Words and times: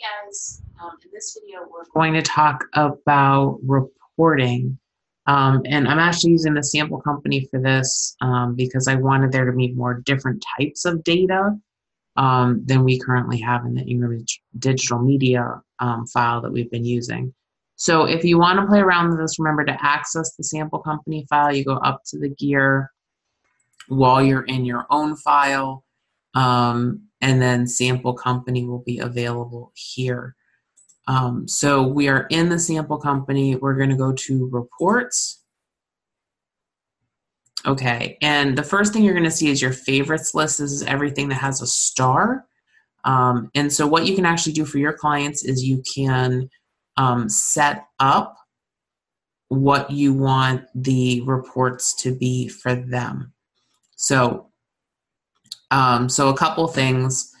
guys. 0.00 0.62
Um, 0.82 0.92
in 1.04 1.10
this 1.12 1.38
video, 1.40 1.60
we're 1.70 1.84
going 1.92 2.14
to 2.14 2.22
talk 2.22 2.64
about 2.74 3.58
reporting. 3.62 4.78
Um, 5.26 5.62
and 5.66 5.86
I'm 5.86 5.98
actually 5.98 6.32
using 6.32 6.54
the 6.54 6.62
sample 6.62 7.00
company 7.00 7.46
for 7.50 7.60
this 7.60 8.16
um, 8.20 8.54
because 8.54 8.88
I 8.88 8.94
wanted 8.94 9.32
there 9.32 9.44
to 9.44 9.52
be 9.52 9.72
more 9.72 10.00
different 10.00 10.44
types 10.58 10.84
of 10.84 11.04
data 11.04 11.56
um, 12.16 12.62
than 12.64 12.84
we 12.84 12.98
currently 12.98 13.40
have 13.40 13.64
in 13.64 13.74
the 13.74 13.82
Ingram 13.82 14.24
digital 14.58 14.98
media 14.98 15.60
um, 15.78 16.06
file 16.06 16.40
that 16.40 16.52
we've 16.52 16.70
been 16.70 16.84
using. 16.84 17.34
So 17.76 18.04
if 18.04 18.24
you 18.24 18.38
want 18.38 18.60
to 18.60 18.66
play 18.66 18.80
around 18.80 19.10
with 19.10 19.20
this, 19.20 19.38
remember 19.38 19.64
to 19.64 19.76
access 19.80 20.34
the 20.36 20.44
sample 20.44 20.80
company 20.80 21.26
file. 21.28 21.54
You 21.54 21.64
go 21.64 21.76
up 21.76 22.02
to 22.06 22.18
the 22.18 22.28
gear 22.28 22.90
while 23.88 24.22
you're 24.22 24.44
in 24.44 24.64
your 24.64 24.86
own 24.90 25.16
file. 25.16 25.84
Um, 26.34 27.09
and 27.20 27.40
then 27.40 27.66
sample 27.66 28.14
company 28.14 28.64
will 28.64 28.82
be 28.82 28.98
available 28.98 29.72
here. 29.74 30.36
Um, 31.06 31.48
so 31.48 31.86
we 31.86 32.08
are 32.08 32.26
in 32.30 32.48
the 32.48 32.58
sample 32.58 32.98
company. 32.98 33.56
We're 33.56 33.76
going 33.76 33.90
to 33.90 33.96
go 33.96 34.12
to 34.12 34.48
reports. 34.50 35.42
Okay, 37.66 38.16
and 38.22 38.56
the 38.56 38.62
first 38.62 38.92
thing 38.92 39.02
you're 39.02 39.14
going 39.14 39.24
to 39.24 39.30
see 39.30 39.50
is 39.50 39.60
your 39.60 39.72
favorites 39.72 40.34
list. 40.34 40.58
This 40.58 40.72
is 40.72 40.82
everything 40.84 41.28
that 41.28 41.34
has 41.34 41.60
a 41.60 41.66
star. 41.66 42.46
Um, 43.04 43.50
and 43.54 43.72
so 43.72 43.86
what 43.86 44.06
you 44.06 44.14
can 44.14 44.24
actually 44.24 44.52
do 44.52 44.64
for 44.64 44.78
your 44.78 44.92
clients 44.92 45.44
is 45.44 45.64
you 45.64 45.82
can 45.94 46.48
um, 46.96 47.28
set 47.28 47.86
up 47.98 48.36
what 49.48 49.90
you 49.90 50.12
want 50.12 50.64
the 50.74 51.22
reports 51.22 51.94
to 51.94 52.14
be 52.14 52.48
for 52.48 52.74
them. 52.74 53.32
So 53.96 54.49
um, 55.70 56.08
so 56.08 56.28
a 56.28 56.36
couple 56.36 56.66
things 56.68 57.32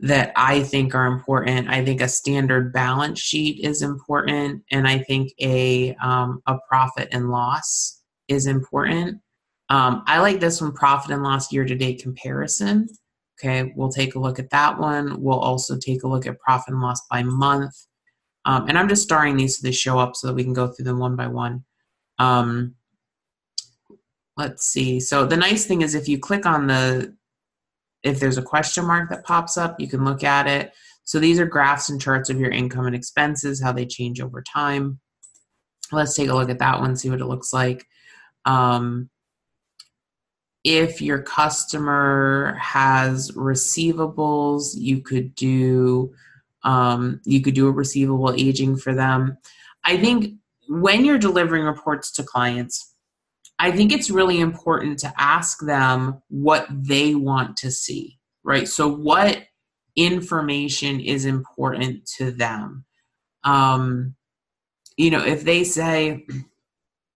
that 0.00 0.32
I 0.34 0.62
think 0.62 0.94
are 0.94 1.06
important. 1.06 1.68
I 1.68 1.84
think 1.84 2.00
a 2.00 2.08
standard 2.08 2.72
balance 2.72 3.20
sheet 3.20 3.64
is 3.64 3.82
important, 3.82 4.62
and 4.70 4.88
I 4.88 4.98
think 4.98 5.32
a 5.40 5.94
um, 5.96 6.42
a 6.46 6.58
profit 6.68 7.08
and 7.12 7.30
loss 7.30 8.02
is 8.28 8.46
important. 8.46 9.20
Um, 9.68 10.02
I 10.06 10.18
like 10.20 10.40
this 10.40 10.60
one, 10.60 10.72
profit 10.72 11.12
and 11.12 11.22
loss 11.22 11.52
year 11.52 11.64
to 11.64 11.74
date 11.74 12.02
comparison. 12.02 12.88
Okay, 13.38 13.72
we'll 13.76 13.90
take 13.90 14.14
a 14.14 14.18
look 14.18 14.38
at 14.38 14.50
that 14.50 14.78
one. 14.78 15.20
We'll 15.20 15.38
also 15.38 15.76
take 15.78 16.02
a 16.02 16.08
look 16.08 16.26
at 16.26 16.38
profit 16.40 16.74
and 16.74 16.82
loss 16.82 17.00
by 17.10 17.22
month. 17.22 17.74
Um, 18.44 18.68
and 18.68 18.76
I'm 18.76 18.88
just 18.88 19.02
starring 19.02 19.36
these 19.36 19.58
so 19.58 19.66
they 19.66 19.72
show 19.72 19.98
up 19.98 20.16
so 20.16 20.26
that 20.26 20.34
we 20.34 20.44
can 20.44 20.52
go 20.52 20.68
through 20.68 20.84
them 20.84 20.98
one 20.98 21.16
by 21.16 21.28
one. 21.28 21.64
Um, 22.18 22.74
let's 24.36 24.64
see. 24.64 25.00
So 25.00 25.26
the 25.26 25.36
nice 25.36 25.66
thing 25.66 25.82
is 25.82 25.94
if 25.94 26.08
you 26.08 26.18
click 26.18 26.46
on 26.46 26.66
the, 26.66 27.14
if 28.02 28.18
there's 28.18 28.38
a 28.38 28.42
question 28.42 28.86
mark 28.86 29.10
that 29.10 29.24
pops 29.24 29.56
up, 29.56 29.78
you 29.78 29.86
can 29.86 30.04
look 30.04 30.24
at 30.24 30.46
it. 30.46 30.72
So 31.04 31.18
these 31.18 31.38
are 31.38 31.46
graphs 31.46 31.88
and 31.88 32.00
charts 32.00 32.30
of 32.30 32.38
your 32.38 32.50
income 32.50 32.86
and 32.86 32.94
expenses, 32.94 33.60
how 33.60 33.72
they 33.72 33.86
change 33.86 34.20
over 34.20 34.42
time. 34.42 35.00
Let's 35.90 36.14
take 36.14 36.28
a 36.28 36.34
look 36.34 36.48
at 36.48 36.58
that 36.60 36.80
one, 36.80 36.96
see 36.96 37.10
what 37.10 37.20
it 37.20 37.26
looks 37.26 37.52
like. 37.52 37.86
Um, 38.44 39.10
if 40.64 41.02
your 41.02 41.20
customer 41.20 42.56
has 42.60 43.32
receivables, 43.32 44.74
you 44.76 45.00
could 45.00 45.34
do 45.34 46.14
um, 46.64 47.20
you 47.24 47.42
could 47.42 47.54
do 47.54 47.66
a 47.66 47.72
receivable 47.72 48.32
aging 48.36 48.76
for 48.76 48.94
them. 48.94 49.36
I 49.84 49.96
think 49.96 50.34
when 50.68 51.04
you're 51.04 51.18
delivering 51.18 51.64
reports 51.64 52.12
to 52.12 52.22
clients, 52.22 52.91
I 53.62 53.70
think 53.70 53.92
it's 53.92 54.10
really 54.10 54.40
important 54.40 54.98
to 54.98 55.14
ask 55.16 55.60
them 55.60 56.20
what 56.28 56.66
they 56.68 57.14
want 57.14 57.56
to 57.58 57.70
see, 57.70 58.18
right? 58.42 58.66
So, 58.66 58.88
what 58.88 59.44
information 59.94 60.98
is 60.98 61.26
important 61.26 62.04
to 62.16 62.32
them? 62.32 62.84
Um, 63.44 64.16
you 64.96 65.12
know, 65.12 65.24
if 65.24 65.44
they 65.44 65.62
say 65.62 66.26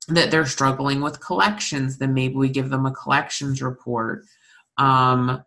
that 0.06 0.30
they're 0.30 0.46
struggling 0.46 1.00
with 1.00 1.18
collections, 1.18 1.98
then 1.98 2.14
maybe 2.14 2.36
we 2.36 2.48
give 2.48 2.70
them 2.70 2.86
a 2.86 2.92
collections 2.92 3.60
report. 3.60 4.22
Um, 4.78 5.44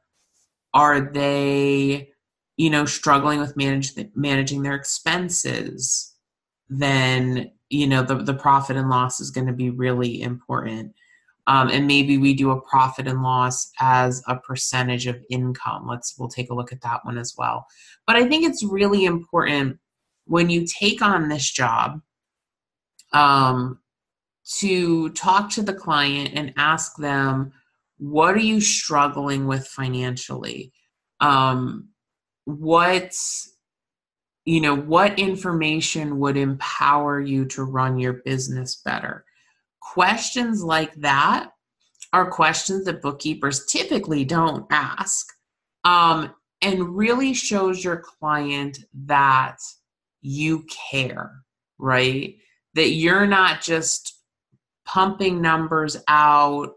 are 0.73 0.99
they, 0.99 2.09
you 2.57 2.69
know, 2.69 2.83
struggling 2.83 3.39
with 3.39 3.55
manage 3.55 3.93
managing 4.15 4.63
their 4.63 4.75
expenses? 4.75 6.13
Then 6.67 7.51
you 7.69 7.87
know 7.87 8.03
the, 8.03 8.15
the 8.15 8.33
profit 8.33 8.77
and 8.77 8.89
loss 8.89 9.19
is 9.19 9.31
going 9.31 9.47
to 9.47 9.53
be 9.53 9.69
really 9.69 10.21
important. 10.21 10.93
Um, 11.47 11.69
and 11.69 11.87
maybe 11.87 12.19
we 12.19 12.35
do 12.35 12.51
a 12.51 12.61
profit 12.61 13.07
and 13.07 13.23
loss 13.23 13.71
as 13.79 14.21
a 14.27 14.35
percentage 14.35 15.07
of 15.07 15.19
income. 15.31 15.87
Let's 15.87 16.15
we'll 16.17 16.29
take 16.29 16.51
a 16.51 16.53
look 16.53 16.71
at 16.71 16.81
that 16.81 17.03
one 17.03 17.17
as 17.17 17.33
well. 17.37 17.65
But 18.05 18.15
i 18.15 18.27
think 18.27 18.45
it's 18.45 18.63
really 18.63 19.05
important 19.05 19.79
when 20.25 20.49
you 20.49 20.65
take 20.65 21.01
on 21.01 21.27
this 21.27 21.49
job 21.49 22.01
um, 23.13 23.79
to 24.57 25.09
talk 25.09 25.49
to 25.51 25.63
the 25.63 25.73
client 25.73 26.31
and 26.35 26.53
ask 26.57 26.95
them 26.97 27.51
what 27.97 28.35
are 28.35 28.39
you 28.39 28.61
struggling 28.61 29.45
with 29.45 29.67
financially? 29.67 30.71
Um, 31.19 31.89
what 32.45 33.13
you 34.49 34.61
know 34.61 34.75
what 34.75 35.19
information 35.19 36.19
would 36.19 36.37
empower 36.37 37.19
you 37.19 37.45
to 37.45 37.63
run 37.63 37.99
your 37.99 38.13
business 38.13 38.81
better? 38.83 39.25
Questions 39.81 40.63
like 40.63 40.93
that 40.95 41.51
are 42.13 42.29
questions 42.29 42.85
that 42.85 43.01
bookkeepers 43.01 43.65
typically 43.65 44.25
don't 44.25 44.65
ask 44.71 45.27
um, 45.83 46.33
and 46.61 46.95
really 46.97 47.33
shows 47.33 47.83
your 47.83 47.97
client 47.97 48.79
that 48.93 49.57
you 50.21 50.65
care 50.91 51.43
right? 51.79 52.35
That 52.75 52.89
you're 52.89 53.25
not 53.25 53.61
just 53.61 54.19
pumping 54.85 55.41
numbers 55.41 55.97
out 56.07 56.73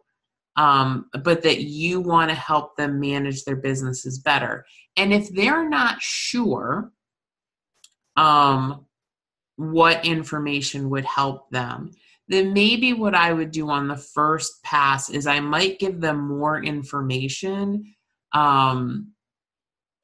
um, 0.56 1.06
but 1.24 1.42
that 1.42 1.62
you 1.62 2.00
want 2.00 2.30
to 2.30 2.34
help 2.34 2.76
them 2.76 3.00
manage 3.00 3.44
their 3.44 3.56
businesses 3.56 4.18
better. 4.18 4.66
And 4.98 5.12
if 5.12 5.30
they're 5.30 5.68
not 5.68 6.00
sure 6.00 6.92
um, 8.16 8.86
what 9.56 10.04
information 10.04 10.90
would 10.90 11.04
help 11.04 11.50
them, 11.50 11.92
then 12.28 12.52
maybe 12.52 12.92
what 12.92 13.14
I 13.14 13.32
would 13.32 13.50
do 13.50 13.68
on 13.70 13.88
the 13.88 13.96
first 13.96 14.62
pass 14.62 15.10
is 15.10 15.26
I 15.26 15.40
might 15.40 15.78
give 15.78 16.00
them 16.00 16.26
more 16.26 16.62
information, 16.62 17.94
um, 18.32 19.12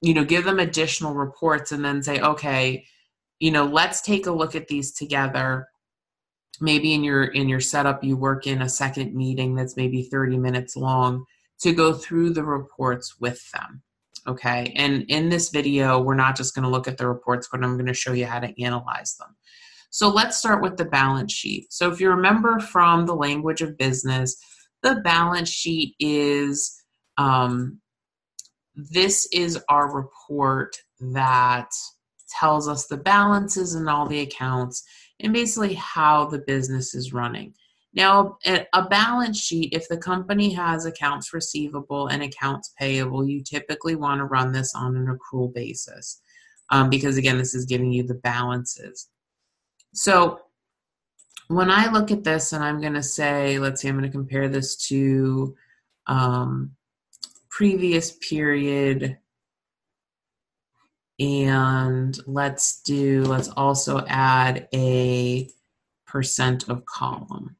you 0.02 0.14
know, 0.14 0.24
give 0.24 0.44
them 0.44 0.58
additional 0.58 1.14
reports 1.14 1.72
and 1.72 1.84
then 1.84 2.02
say, 2.02 2.20
okay, 2.20 2.84
you 3.40 3.50
know, 3.50 3.64
let's 3.64 4.00
take 4.00 4.26
a 4.26 4.32
look 4.32 4.54
at 4.54 4.68
these 4.68 4.92
together. 4.92 5.68
Maybe 6.60 6.92
in 6.92 7.04
your 7.04 7.24
in 7.24 7.48
your 7.48 7.60
setup 7.60 8.02
you 8.02 8.16
work 8.16 8.46
in 8.46 8.62
a 8.62 8.68
second 8.68 9.14
meeting 9.14 9.54
that's 9.54 9.76
maybe 9.76 10.02
30 10.02 10.38
minutes 10.38 10.76
long 10.76 11.24
to 11.60 11.72
go 11.72 11.92
through 11.92 12.30
the 12.30 12.44
reports 12.44 13.20
with 13.20 13.48
them. 13.52 13.82
Okay, 14.28 14.74
and 14.76 15.04
in 15.08 15.30
this 15.30 15.48
video, 15.48 15.98
we're 15.98 16.14
not 16.14 16.36
just 16.36 16.54
going 16.54 16.64
to 16.64 16.68
look 16.68 16.86
at 16.86 16.98
the 16.98 17.08
reports, 17.08 17.48
but 17.50 17.64
I'm 17.64 17.76
going 17.76 17.86
to 17.86 17.94
show 17.94 18.12
you 18.12 18.26
how 18.26 18.40
to 18.40 18.62
analyze 18.62 19.16
them. 19.16 19.34
So 19.90 20.10
let's 20.10 20.36
start 20.36 20.62
with 20.62 20.76
the 20.76 20.84
balance 20.84 21.32
sheet. 21.32 21.72
So 21.72 21.90
if 21.90 21.98
you 21.98 22.10
remember 22.10 22.60
from 22.60 23.06
the 23.06 23.14
language 23.14 23.62
of 23.62 23.78
business, 23.78 24.36
the 24.82 24.96
balance 24.96 25.48
sheet 25.48 25.94
is 25.98 26.78
um, 27.16 27.80
this 28.74 29.26
is 29.32 29.58
our 29.68 29.92
report 29.92 30.76
that 31.00 31.70
tells 32.38 32.68
us 32.68 32.86
the 32.86 32.98
balances 32.98 33.74
and 33.74 33.88
all 33.88 34.06
the 34.06 34.20
accounts 34.20 34.84
and 35.20 35.32
basically 35.32 35.74
how 35.74 36.26
the 36.26 36.38
business 36.38 36.94
is 36.94 37.12
running. 37.12 37.54
Now, 37.94 38.36
a 38.44 38.82
balance 38.88 39.40
sheet, 39.40 39.72
if 39.72 39.88
the 39.88 39.96
company 39.96 40.52
has 40.52 40.84
accounts 40.84 41.32
receivable 41.32 42.08
and 42.08 42.22
accounts 42.22 42.74
payable, 42.78 43.26
you 43.26 43.42
typically 43.42 43.96
want 43.96 44.18
to 44.18 44.26
run 44.26 44.52
this 44.52 44.74
on 44.74 44.94
an 44.96 45.06
accrual 45.06 45.52
basis 45.52 46.20
um, 46.70 46.90
because, 46.90 47.16
again, 47.16 47.38
this 47.38 47.54
is 47.54 47.64
giving 47.64 47.90
you 47.90 48.02
the 48.02 48.14
balances. 48.14 49.08
So, 49.94 50.40
when 51.48 51.70
I 51.70 51.90
look 51.90 52.10
at 52.10 52.24
this 52.24 52.52
and 52.52 52.62
I'm 52.62 52.78
going 52.78 52.92
to 52.92 53.02
say, 53.02 53.58
let's 53.58 53.80
say 53.80 53.88
I'm 53.88 53.98
going 53.98 54.10
to 54.10 54.16
compare 54.16 54.50
this 54.50 54.76
to 54.88 55.56
um, 56.06 56.72
previous 57.48 58.12
period 58.12 59.16
and 61.18 62.18
let's 62.26 62.82
do, 62.82 63.24
let's 63.24 63.48
also 63.48 64.04
add 64.08 64.68
a 64.74 65.48
percent 66.06 66.68
of 66.68 66.84
column 66.84 67.56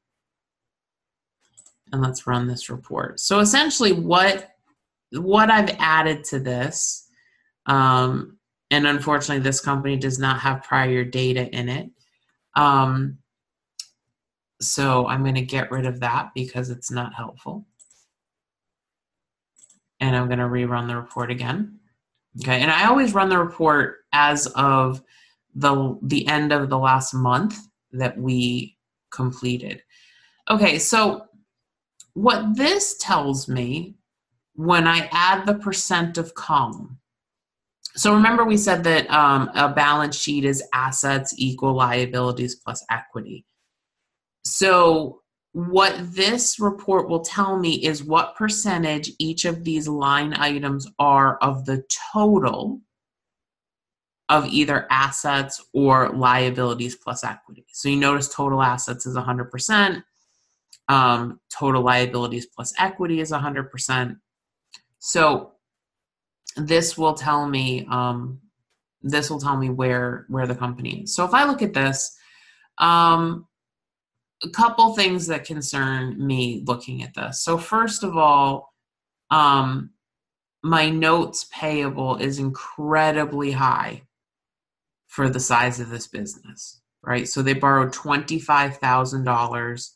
and 1.93 2.03
let's 2.03 2.27
run 2.27 2.47
this 2.47 2.71
report. 2.71 3.21
So 3.21 3.41
essentially 3.41 3.93
what 3.93 4.51
what 5.13 5.51
I've 5.51 5.75
added 5.79 6.25
to 6.25 6.39
this, 6.39 7.09
um, 7.67 8.37
and 8.71 8.87
unfortunately 8.87 9.43
this 9.43 9.61
company 9.61 9.97
does 9.97 10.19
not 10.19 10.41
have 10.41 10.63
prior 10.63 11.05
data 11.05 11.49
in 11.49 11.69
it. 11.69 11.91
Um, 12.57 13.19
so 14.61 15.07
I'm 15.07 15.23
going 15.23 15.37
to 15.37 15.43
get 15.43 15.71
rid 15.71 15.87
of 15.87 16.01
that 16.01 16.31
because 16.35 16.69
it's 16.71 16.91
not 16.91 17.15
helpful. 17.15 17.67
And 20.01 20.15
I'm 20.15 20.27
going 20.27 20.39
to 20.39 20.45
rerun 20.45 20.89
the 20.89 20.97
report 20.97 21.31
again. 21.31 21.79
Okay, 22.43 22.61
and 22.61 22.71
I 22.71 22.87
always 22.87 23.15
run 23.15 23.29
the 23.29 23.39
report 23.39 23.97
as 24.13 24.47
of 24.49 25.03
the 25.55 25.99
the 26.03 26.27
end 26.29 26.53
of 26.53 26.69
the 26.69 26.79
last 26.79 27.15
month 27.15 27.59
that 27.93 28.17
we 28.17 28.77
completed. 29.11 29.83
Okay, 30.51 30.79
so 30.79 31.27
what 32.19 32.57
this 32.57 32.97
tells 32.99 33.49
me 33.49 33.95
when 34.55 34.89
I 34.89 35.09
add 35.13 35.47
the 35.47 35.55
percent 35.55 36.19
of 36.19 36.35
column. 36.35 36.99
So 37.95 38.13
remember 38.13 38.45
we 38.45 38.57
said 38.57 38.83
that 38.85 39.09
um, 39.09 39.51
a 39.55 39.69
balance 39.69 40.17
sheet 40.17 40.45
is 40.45 40.63
assets 40.75 41.33
equal 41.39 41.75
liabilities 41.75 42.57
plus 42.57 42.85
equity. 42.91 43.47
So 44.45 45.23
what 45.53 45.95
this 46.13 46.59
report 46.59 47.09
will 47.09 47.21
tell 47.21 47.57
me 47.57 47.75
is 47.85 48.03
what 48.03 48.35
percentage 48.35 49.13
each 49.21 49.45
of 49.45 49.63
these 49.63 49.87
line 49.87 50.35
items 50.35 50.89
are 50.99 51.37
of 51.39 51.67
the 51.67 51.85
total 52.13 52.81
of 54.29 54.47
either 54.47 54.89
assets 54.91 55.65
or 55.73 56.11
liabilities 56.11 56.97
plus 56.97 57.23
equity. 57.23 57.65
So 57.73 57.89
you 57.89 57.97
notice 57.97 58.29
total 58.29 58.61
assets 58.61 59.07
is 59.07 59.17
100%, 59.17 60.03
um, 60.89 61.41
total 61.51 61.83
liabilities 61.83 62.47
plus 62.47 62.73
equity 62.79 63.21
is 63.21 63.31
100%. 63.31 64.17
So 64.99 65.53
this 66.57 66.99
will 66.99 67.15
tell 67.15 67.49
me 67.49 67.87
um, 67.91 68.41
this 69.03 69.31
will 69.31 69.39
tell 69.39 69.57
me 69.57 69.71
where 69.71 70.27
where 70.29 70.47
the 70.47 70.55
company 70.55 71.03
is. 71.03 71.15
So 71.15 71.25
if 71.25 71.33
I 71.33 71.45
look 71.45 71.63
at 71.63 71.75
this, 71.75 72.17
um, 72.79 73.47
a 74.43 74.49
couple 74.51 74.95
things 74.95 75.27
that 75.29 75.45
concern 75.45 76.25
me 76.25 76.63
looking 76.67 77.03
at 77.03 77.15
this. 77.15 77.43
So 77.43 77.59
first 77.59 78.03
of 78.03 78.17
all, 78.17 78.73
um, 79.31 79.91
my 80.63 80.89
notes 80.91 81.49
payable 81.53 82.17
is 82.17 82.39
incredibly 82.39 83.53
high 83.53 84.03
for 85.07 85.29
the 85.29 85.41
size 85.41 85.81
of 85.81 85.91
this 85.91 86.07
business, 86.07 86.81
right? 87.03 87.27
So 87.29 87.43
they 87.43 87.55
borrowed 87.55 87.93
$25,000. 87.93 89.91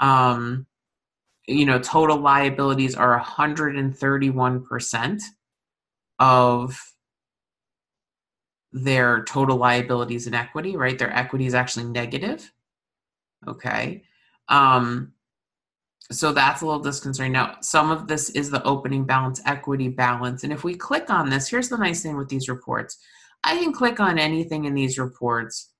Um, 0.00 0.66
you 1.46 1.64
know, 1.64 1.78
total 1.78 2.18
liabilities 2.18 2.94
are 2.94 3.18
131% 3.18 5.22
of 6.18 6.92
their 8.72 9.24
total 9.24 9.56
liabilities 9.56 10.26
and 10.26 10.34
equity, 10.34 10.76
right? 10.76 10.98
Their 10.98 11.14
equity 11.14 11.46
is 11.46 11.54
actually 11.54 11.86
negative. 11.86 12.52
Okay. 13.46 14.02
Um, 14.48 15.12
so 16.10 16.32
that's 16.32 16.62
a 16.62 16.66
little 16.66 16.80
disconcerting. 16.80 17.32
Now, 17.32 17.56
some 17.60 17.90
of 17.90 18.08
this 18.08 18.30
is 18.30 18.50
the 18.50 18.62
opening 18.64 19.04
balance, 19.04 19.40
equity 19.44 19.88
balance. 19.88 20.44
And 20.44 20.52
if 20.52 20.64
we 20.64 20.74
click 20.74 21.10
on 21.10 21.28
this, 21.28 21.48
here's 21.48 21.68
the 21.68 21.76
nice 21.76 22.02
thing 22.02 22.16
with 22.16 22.28
these 22.28 22.48
reports 22.48 22.98
I 23.44 23.56
can 23.56 23.72
click 23.72 24.00
on 24.00 24.18
anything 24.18 24.64
in 24.64 24.74
these 24.74 24.98
reports 24.98 25.70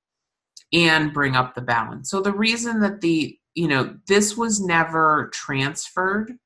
and 0.72 1.12
bring 1.12 1.34
up 1.34 1.54
the 1.54 1.60
balance. 1.60 2.10
So 2.10 2.20
the 2.20 2.32
reason 2.32 2.80
that 2.80 3.00
the, 3.00 3.38
you 3.58 3.66
know, 3.66 3.96
this 4.06 4.36
was 4.36 4.60
never 4.60 5.30
transferred 5.34 6.38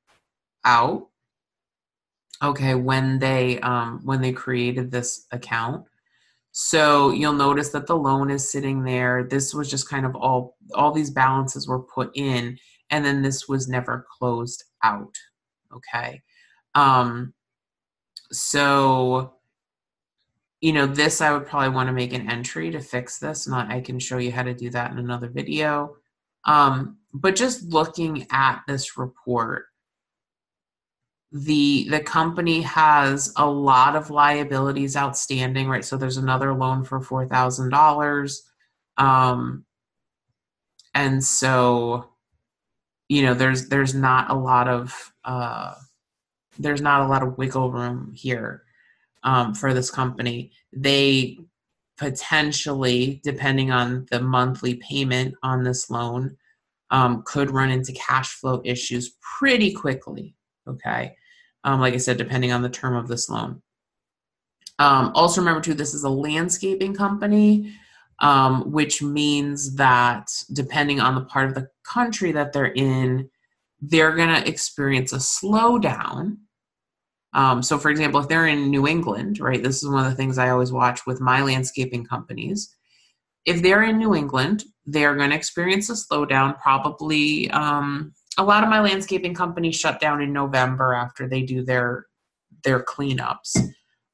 out, 0.65 1.09
okay, 2.43 2.73
when 2.73 3.19
they 3.19 3.59
um 3.59 4.01
when 4.03 4.19
they 4.19 4.31
created 4.31 4.89
this 4.89 5.27
account. 5.31 5.85
So 6.53 7.11
you'll 7.11 7.33
notice 7.33 7.69
that 7.69 7.85
the 7.85 7.95
loan 7.95 8.31
is 8.31 8.51
sitting 8.51 8.83
there. 8.83 9.23
This 9.23 9.53
was 9.53 9.69
just 9.69 9.87
kind 9.87 10.07
of 10.07 10.15
all 10.15 10.57
all 10.73 10.91
these 10.91 11.11
balances 11.11 11.67
were 11.67 11.83
put 11.83 12.09
in 12.15 12.57
and 12.89 13.05
then 13.05 13.21
this 13.21 13.47
was 13.47 13.67
never 13.67 14.07
closed 14.17 14.63
out. 14.83 15.15
Okay. 15.71 16.19
Um 16.73 17.35
so 18.31 19.35
you 20.61 20.73
know, 20.73 20.87
this 20.87 21.21
I 21.21 21.31
would 21.31 21.45
probably 21.45 21.75
want 21.75 21.89
to 21.89 21.93
make 21.93 22.13
an 22.13 22.27
entry 22.27 22.71
to 22.71 22.79
fix 22.79 23.19
this, 23.19 23.45
and 23.45 23.55
I 23.55 23.81
can 23.81 23.99
show 23.99 24.17
you 24.17 24.31
how 24.31 24.43
to 24.43 24.53
do 24.53 24.69
that 24.71 24.91
in 24.91 24.97
another 24.97 25.27
video. 25.27 25.97
Um, 26.45 26.97
but 27.13 27.35
just 27.35 27.63
looking 27.71 28.27
at 28.31 28.61
this 28.67 28.97
report, 28.97 29.65
the 31.31 31.87
the 31.89 31.99
company 31.99 32.61
has 32.61 33.33
a 33.37 33.49
lot 33.49 33.95
of 33.95 34.09
liabilities 34.09 34.95
outstanding, 34.95 35.67
right? 35.67 35.85
So 35.85 35.97
there's 35.97 36.17
another 36.17 36.53
loan 36.53 36.83
for 36.83 37.01
four 37.01 37.27
thousand 37.27 37.65
um, 37.65 37.69
dollars, 37.71 38.43
and 40.93 41.23
so 41.23 42.09
you 43.09 43.23
know 43.23 43.33
there's 43.33 43.69
there's 43.69 43.95
not 43.95 44.29
a 44.29 44.35
lot 44.35 44.67
of 44.67 45.13
uh, 45.25 45.73
there's 46.59 46.81
not 46.81 47.01
a 47.01 47.07
lot 47.07 47.23
of 47.23 47.37
wiggle 47.37 47.71
room 47.71 48.11
here 48.15 48.63
um, 49.23 49.53
for 49.55 49.73
this 49.73 49.89
company. 49.89 50.51
They 50.71 51.39
potentially, 51.97 53.21
depending 53.23 53.71
on 53.71 54.07
the 54.11 54.19
monthly 54.19 54.75
payment 54.75 55.35
on 55.43 55.63
this 55.63 55.89
loan, 55.89 56.37
um, 56.93 57.23
could 57.25 57.51
run 57.51 57.69
into 57.69 57.91
cash 57.91 58.29
flow 58.35 58.61
issues 58.63 59.17
pretty 59.37 59.73
quickly. 59.73 60.35
Okay. 60.67 61.15
Um, 61.65 61.81
like 61.81 61.93
I 61.93 61.97
said, 61.97 62.17
depending 62.17 62.53
on 62.53 62.61
the 62.61 62.69
term 62.69 62.95
of 62.95 63.09
this 63.09 63.29
loan. 63.29 63.61
Um, 64.79 65.11
also, 65.13 65.41
remember 65.41 65.61
too, 65.61 65.73
this 65.73 65.93
is 65.93 66.03
a 66.03 66.09
landscaping 66.09 66.95
company, 66.95 67.73
um, 68.19 68.71
which 68.71 69.01
means 69.01 69.75
that 69.75 70.29
depending 70.53 71.01
on 71.01 71.15
the 71.15 71.25
part 71.25 71.49
of 71.49 71.55
the 71.55 71.67
country 71.83 72.31
that 72.31 72.53
they're 72.53 72.73
in, 72.73 73.29
they're 73.81 74.15
going 74.15 74.33
to 74.33 74.47
experience 74.47 75.11
a 75.11 75.17
slowdown 75.17 76.37
um, 77.33 77.63
so, 77.63 77.77
for 77.79 77.89
example, 77.89 78.19
if 78.19 78.27
they're 78.27 78.47
in 78.47 78.69
New 78.69 78.87
England, 78.87 79.39
right, 79.39 79.61
this 79.61 79.81
is 79.81 79.89
one 79.89 80.05
of 80.05 80.09
the 80.09 80.15
things 80.15 80.37
I 80.37 80.49
always 80.49 80.71
watch 80.71 81.05
with 81.05 81.19
my 81.19 81.41
landscaping 81.41 82.05
companies. 82.05 82.75
If 83.45 83.61
they're 83.61 83.83
in 83.83 83.97
New 83.97 84.15
England, 84.15 84.63
they're 84.85 85.15
going 85.15 85.29
to 85.29 85.35
experience 85.35 85.89
a 85.89 85.93
slowdown. 85.93 86.59
Probably, 86.59 87.49
um, 87.51 88.13
a 88.37 88.43
lot 88.43 88.63
of 88.63 88.69
my 88.69 88.81
landscaping 88.81 89.33
companies 89.33 89.75
shut 89.75 89.99
down 89.99 90.21
in 90.21 90.33
November 90.33 90.93
after 90.93 91.27
they 91.27 91.43
do 91.43 91.63
their 91.63 92.07
their 92.63 92.83
cleanups. 92.83 93.57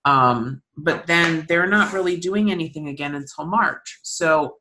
Um, 0.06 0.62
but 0.78 1.08
then 1.08 1.46
they're 1.48 1.68
not 1.68 1.94
really 1.94 2.18
doing 2.18 2.52
anything 2.52 2.88
again 2.88 3.16
until 3.16 3.46
March. 3.46 4.00
So, 4.02 4.56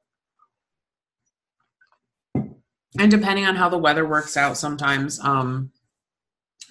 and 2.35 3.11
depending 3.11 3.47
on 3.47 3.57
how 3.57 3.69
the 3.69 3.79
weather 3.79 4.07
works 4.07 4.37
out, 4.37 4.57
sometimes 4.57 5.21
um, 5.21 5.71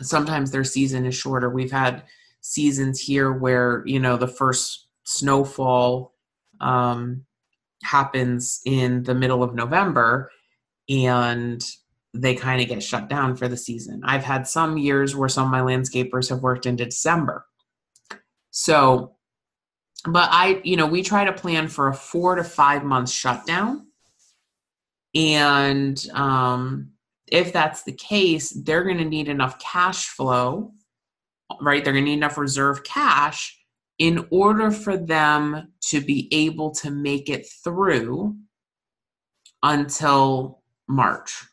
sometimes 0.01 0.51
their 0.51 0.63
season 0.63 1.05
is 1.05 1.15
shorter. 1.15 1.49
We've 1.49 1.71
had 1.71 2.03
seasons 2.41 2.99
here 2.99 3.31
where 3.31 3.83
you 3.85 3.99
know 3.99 4.17
the 4.17 4.27
first 4.27 4.87
snowfall 5.03 6.13
um, 6.59 7.25
happens 7.83 8.61
in 8.65 9.03
the 9.03 9.15
middle 9.15 9.43
of 9.43 9.55
November, 9.55 10.31
and 10.89 11.63
they 12.13 12.35
kind 12.35 12.61
of 12.61 12.67
get 12.67 12.83
shut 12.83 13.09
down 13.09 13.35
for 13.35 13.47
the 13.47 13.57
season. 13.57 14.01
I've 14.03 14.23
had 14.23 14.47
some 14.47 14.77
years 14.77 15.15
where 15.15 15.29
some 15.29 15.45
of 15.45 15.51
my 15.51 15.61
landscapers 15.61 16.29
have 16.29 16.41
worked 16.41 16.65
into 16.65 16.85
December. 16.85 17.45
So, 18.51 19.15
but 20.05 20.29
I, 20.31 20.61
you 20.63 20.77
know, 20.77 20.87
we 20.87 21.03
try 21.03 21.25
to 21.25 21.33
plan 21.33 21.67
for 21.67 21.87
a 21.87 21.93
four 21.93 22.35
to 22.35 22.43
five 22.43 22.83
month 22.83 23.09
shutdown. 23.09 23.87
And 25.13 26.03
um, 26.13 26.91
if 27.27 27.51
that's 27.53 27.83
the 27.83 27.91
case, 27.91 28.49
they're 28.49 28.83
going 28.83 28.97
to 28.97 29.05
need 29.05 29.27
enough 29.27 29.59
cash 29.59 30.07
flow, 30.07 30.71
right? 31.61 31.83
They're 31.83 31.93
going 31.93 32.05
to 32.05 32.11
need 32.11 32.17
enough 32.17 32.37
reserve 32.37 32.83
cash 32.83 33.57
in 33.99 34.27
order 34.29 34.69
for 34.71 34.95
them 34.97 35.73
to 35.81 36.01
be 36.01 36.27
able 36.31 36.71
to 36.71 36.91
make 36.91 37.29
it 37.29 37.47
through 37.63 38.35
until 39.63 40.61
March, 40.87 41.43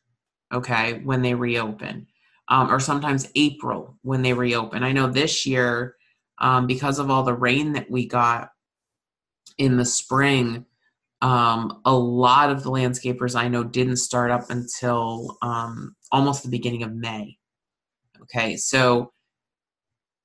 okay, 0.53 1.01
when 1.05 1.23
they 1.23 1.35
reopen, 1.35 2.07
um, 2.49 2.71
or 2.71 2.79
sometimes 2.79 3.31
April 3.35 3.99
when 4.03 4.23
they 4.23 4.35
reopen. 4.35 4.83
I 4.83 4.93
know 4.93 5.07
this 5.07 5.47
year, 5.47 5.97
um, 6.39 6.67
because 6.67 6.99
of 6.99 7.11
all 7.11 7.23
the 7.23 7.35
rain 7.35 7.73
that 7.73 7.91
we 7.91 8.07
got 8.07 8.51
in 9.57 9.77
the 9.77 9.85
spring, 9.85 10.67
um, 11.23 11.81
a 11.87 11.95
lot 11.95 12.51
of 12.51 12.63
the 12.63 12.71
landscapers 12.71 13.35
I 13.35 13.49
know 13.49 13.65
didn't 13.65 13.97
start 13.97 14.31
up 14.31 14.51
until 14.51 15.39
um, 15.41 15.97
almost 16.13 16.43
the 16.43 16.51
beginning 16.51 16.83
of 16.83 16.95
May. 16.95 17.39
Okay, 18.23 18.57
so, 18.57 19.14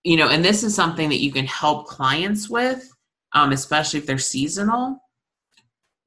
you 0.04 0.18
know, 0.18 0.30
and 0.30 0.44
this 0.44 0.64
is 0.64 0.76
something 0.76 1.10
that 1.10 1.22
you 1.22 1.32
can 1.32 1.46
help 1.46 1.88
clients 1.88 2.50
with, 2.50 2.90
um, 3.34 3.52
especially 3.52 4.00
if 4.00 4.06
they're 4.06 4.18
seasonal. 4.18 5.00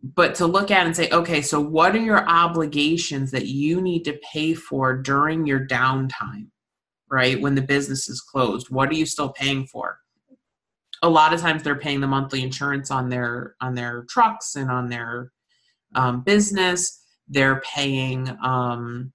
But 0.03 0.35
to 0.37 0.47
look 0.47 0.71
at 0.71 0.87
and 0.87 0.97
say, 0.97 1.09
okay, 1.11 1.43
so 1.43 1.61
what 1.61 1.95
are 1.95 2.01
your 2.01 2.29
obligations 2.29 3.31
that 3.31 3.47
you 3.47 3.81
need 3.81 4.05
to 4.05 4.19
pay 4.33 4.55
for 4.55 4.97
during 4.97 5.47
your 5.47 5.65
downtime, 5.67 6.49
right? 7.09 7.41
When 7.41 7.55
the 7.55 7.63
business 7.63 8.09
is 8.09 8.21
closed? 8.21 8.69
What 8.69 8.89
are 8.89 8.95
you 8.95 9.07
still 9.07 9.33
paying 9.33 9.67
for? 9.67 9.99
a 11.03 11.11
lot 11.11 11.35
of 11.35 11.41
times 11.41 11.63
they're 11.63 11.75
paying 11.75 12.01
the 12.01 12.07
monthly 12.07 12.43
insurance 12.43 12.91
on 12.91 13.09
their 13.09 13.57
on 13.61 13.75
their 13.75 14.05
trucks 14.09 14.55
and 14.55 14.71
on 14.71 14.89
their 14.89 15.33
um, 15.95 16.23
business 16.23 17.01
they're 17.29 17.61
paying 17.61 18.29
um, 18.43 19.13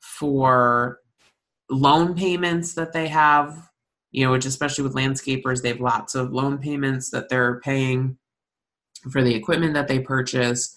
for 0.00 0.98
loan 1.70 2.14
payments 2.14 2.74
that 2.74 2.92
they 2.92 3.08
have 3.08 3.68
you 4.10 4.24
know, 4.24 4.32
which 4.32 4.46
especially 4.46 4.84
with 4.84 4.94
landscapers, 4.94 5.62
they 5.62 5.68
have 5.68 5.80
lots 5.80 6.14
of 6.14 6.32
loan 6.32 6.58
payments 6.58 7.10
that 7.10 7.28
they're 7.28 7.60
paying 7.60 8.16
for 9.10 9.22
the 9.22 9.34
equipment 9.34 9.74
that 9.74 9.88
they 9.88 10.00
purchase. 10.00 10.76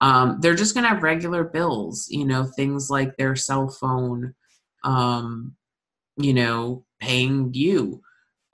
Um, 0.00 0.38
they're 0.40 0.54
just 0.54 0.74
going 0.74 0.84
to 0.84 0.90
have 0.90 1.02
regular 1.02 1.44
bills, 1.44 2.08
you 2.10 2.24
know, 2.24 2.44
things 2.44 2.90
like 2.90 3.16
their 3.16 3.36
cell 3.36 3.68
phone, 3.68 4.34
um, 4.84 5.54
you 6.16 6.34
know, 6.34 6.84
paying 7.00 7.54
you. 7.54 8.02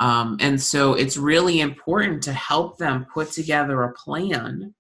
Um, 0.00 0.36
and 0.40 0.60
so 0.60 0.94
it's 0.94 1.16
really 1.16 1.60
important 1.60 2.22
to 2.24 2.32
help 2.32 2.78
them 2.78 3.06
put 3.12 3.32
together 3.32 3.82
a 3.82 3.94
plan 3.94 4.74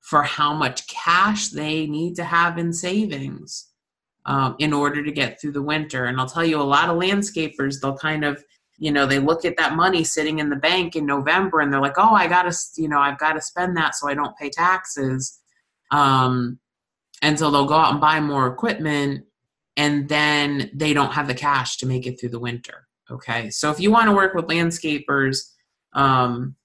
for 0.00 0.22
how 0.22 0.52
much 0.52 0.86
cash 0.88 1.48
they 1.48 1.86
need 1.86 2.16
to 2.16 2.24
have 2.24 2.58
in 2.58 2.72
savings 2.72 3.68
um, 4.26 4.56
in 4.58 4.72
order 4.72 5.02
to 5.04 5.12
get 5.12 5.40
through 5.40 5.52
the 5.52 5.62
winter. 5.62 6.06
And 6.06 6.18
I'll 6.18 6.26
tell 6.26 6.44
you, 6.44 6.60
a 6.60 6.62
lot 6.62 6.88
of 6.88 6.96
landscapers, 6.96 7.80
they'll 7.80 7.96
kind 7.96 8.24
of, 8.24 8.42
you 8.82 8.90
know, 8.90 9.06
they 9.06 9.20
look 9.20 9.44
at 9.44 9.56
that 9.58 9.76
money 9.76 10.02
sitting 10.02 10.40
in 10.40 10.50
the 10.50 10.56
bank 10.56 10.96
in 10.96 11.06
November 11.06 11.60
and 11.60 11.72
they're 11.72 11.80
like, 11.80 11.98
oh, 11.98 12.14
I 12.14 12.26
got 12.26 12.50
to, 12.50 12.58
you 12.76 12.88
know, 12.88 12.98
I've 12.98 13.16
got 13.16 13.34
to 13.34 13.40
spend 13.40 13.76
that 13.76 13.94
so 13.94 14.08
I 14.08 14.14
don't 14.14 14.36
pay 14.36 14.50
taxes. 14.50 15.38
Um, 15.92 16.58
and 17.22 17.38
so 17.38 17.48
they'll 17.48 17.64
go 17.64 17.76
out 17.76 17.92
and 17.92 18.00
buy 18.00 18.18
more 18.18 18.48
equipment 18.48 19.24
and 19.76 20.08
then 20.08 20.68
they 20.74 20.94
don't 20.94 21.12
have 21.12 21.28
the 21.28 21.34
cash 21.34 21.76
to 21.76 21.86
make 21.86 22.08
it 22.08 22.18
through 22.18 22.30
the 22.30 22.40
winter. 22.40 22.88
Okay. 23.08 23.50
So 23.50 23.70
if 23.70 23.78
you 23.78 23.92
want 23.92 24.08
to 24.08 24.16
work 24.16 24.34
with 24.34 24.46
landscapers, 24.46 25.52
um, 25.92 26.56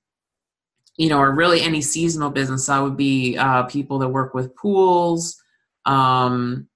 you 0.95 1.09
know, 1.09 1.19
or 1.19 1.35
really 1.35 1.61
any 1.61 1.81
seasonal 1.81 2.31
business, 2.31 2.65
that 2.65 2.79
would 2.79 2.97
be 2.97 3.37
uh, 3.37 3.65
people 3.65 3.99
that 3.99 4.09
work 4.09 4.33
with 4.33 4.55
pools, 4.55 5.39
um, 5.85 6.67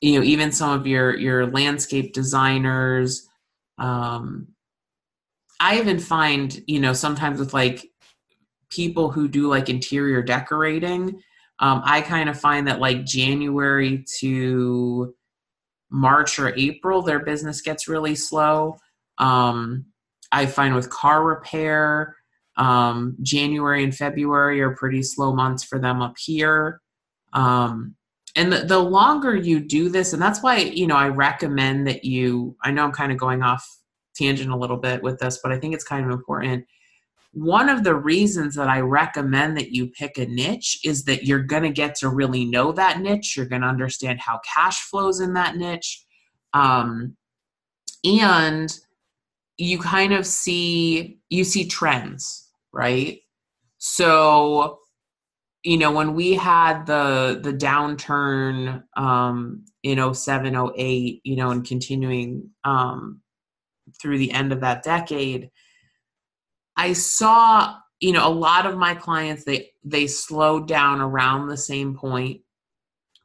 you 0.00 0.18
know, 0.18 0.24
even 0.24 0.50
some 0.50 0.70
of 0.70 0.86
your 0.86 1.14
your 1.14 1.44
landscape 1.44 2.14
designers. 2.14 3.28
Um, 3.78 4.48
I 5.60 5.78
even 5.78 5.98
find, 5.98 6.62
you 6.66 6.80
know, 6.80 6.92
sometimes 6.92 7.38
with 7.38 7.54
like 7.54 7.86
people 8.70 9.10
who 9.10 9.28
do 9.28 9.48
like 9.48 9.68
interior 9.68 10.22
decorating, 10.22 11.20
um, 11.60 11.82
I 11.84 12.00
kind 12.00 12.28
of 12.28 12.38
find 12.38 12.66
that 12.66 12.80
like 12.80 13.04
January 13.04 14.04
to 14.18 15.14
March 15.90 16.38
or 16.38 16.54
April, 16.56 17.02
their 17.02 17.20
business 17.20 17.60
gets 17.60 17.88
really 17.88 18.14
slow. 18.14 18.76
Um, 19.18 19.86
I 20.32 20.46
find 20.46 20.74
with 20.74 20.90
car 20.90 21.24
repair, 21.24 22.16
um, 22.56 23.16
January 23.22 23.84
and 23.84 23.94
February 23.94 24.60
are 24.60 24.74
pretty 24.74 25.02
slow 25.02 25.32
months 25.32 25.62
for 25.62 25.78
them 25.78 26.02
up 26.02 26.16
here. 26.18 26.80
Um, 27.32 27.94
and 28.36 28.52
the, 28.52 28.58
the 28.60 28.78
longer 28.78 29.36
you 29.36 29.60
do 29.60 29.88
this, 29.88 30.12
and 30.12 30.20
that's 30.20 30.42
why, 30.42 30.58
you 30.58 30.86
know, 30.86 30.96
I 30.96 31.08
recommend 31.08 31.86
that 31.86 32.04
you, 32.04 32.56
I 32.62 32.70
know 32.70 32.84
I'm 32.84 32.92
kind 32.92 33.12
of 33.12 33.18
going 33.18 33.42
off 33.42 33.66
tangent 34.16 34.50
a 34.50 34.56
little 34.56 34.76
bit 34.76 35.02
with 35.02 35.18
this, 35.18 35.40
but 35.42 35.52
I 35.52 35.58
think 35.58 35.74
it's 35.74 35.84
kind 35.84 36.04
of 36.04 36.10
important. 36.10 36.64
One 37.32 37.68
of 37.68 37.84
the 37.84 37.94
reasons 37.94 38.54
that 38.54 38.68
I 38.68 38.80
recommend 38.80 39.56
that 39.56 39.72
you 39.72 39.88
pick 39.88 40.18
a 40.18 40.26
niche 40.26 40.80
is 40.84 41.04
that 41.04 41.24
you're 41.24 41.42
going 41.42 41.64
to 41.64 41.70
get 41.70 41.96
to 41.96 42.08
really 42.08 42.44
know 42.44 42.70
that 42.72 43.00
niche. 43.00 43.36
You're 43.36 43.46
going 43.46 43.62
to 43.62 43.68
understand 43.68 44.20
how 44.20 44.40
cash 44.44 44.80
flows 44.82 45.20
in 45.20 45.34
that 45.34 45.56
niche. 45.56 46.04
Um, 46.52 47.16
and 48.04 48.72
you 49.56 49.78
kind 49.78 50.12
of 50.12 50.26
see 50.26 51.18
you 51.28 51.44
see 51.44 51.66
trends 51.66 52.44
right? 52.74 53.20
So, 53.78 54.80
you 55.64 55.78
know, 55.78 55.90
when 55.90 56.14
we 56.14 56.34
had 56.34 56.84
the 56.84 57.40
the 57.42 57.52
downturn 57.52 58.84
um, 58.96 59.64
in 59.82 60.14
07, 60.14 60.54
08, 60.76 61.20
you 61.24 61.36
know, 61.36 61.50
and 61.50 61.66
continuing 61.66 62.50
um, 62.64 63.22
through 64.00 64.18
the 64.18 64.30
end 64.30 64.52
of 64.52 64.60
that 64.60 64.82
decade, 64.82 65.50
I 66.76 66.92
saw, 66.92 67.76
you 67.98 68.12
know, 68.12 68.28
a 68.28 68.30
lot 68.30 68.66
of 68.66 68.76
my 68.76 68.94
clients 68.94 69.44
they 69.44 69.70
they 69.82 70.06
slowed 70.06 70.68
down 70.68 71.00
around 71.00 71.48
the 71.48 71.56
same 71.56 71.96
point, 71.96 72.42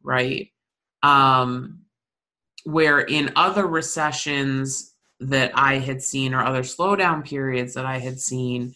right? 0.02 0.48
Um, 1.04 1.82
where 2.64 3.02
in 3.02 3.34
other 3.36 3.68
recessions 3.68 4.94
that 5.20 5.52
I 5.56 5.80
had 5.80 6.02
seen 6.02 6.34
or 6.34 6.42
other 6.42 6.62
slowdown 6.62 7.26
periods 7.26 7.74
that 7.74 7.86
I 7.86 7.98
had 8.00 8.18
seen, 8.18 8.76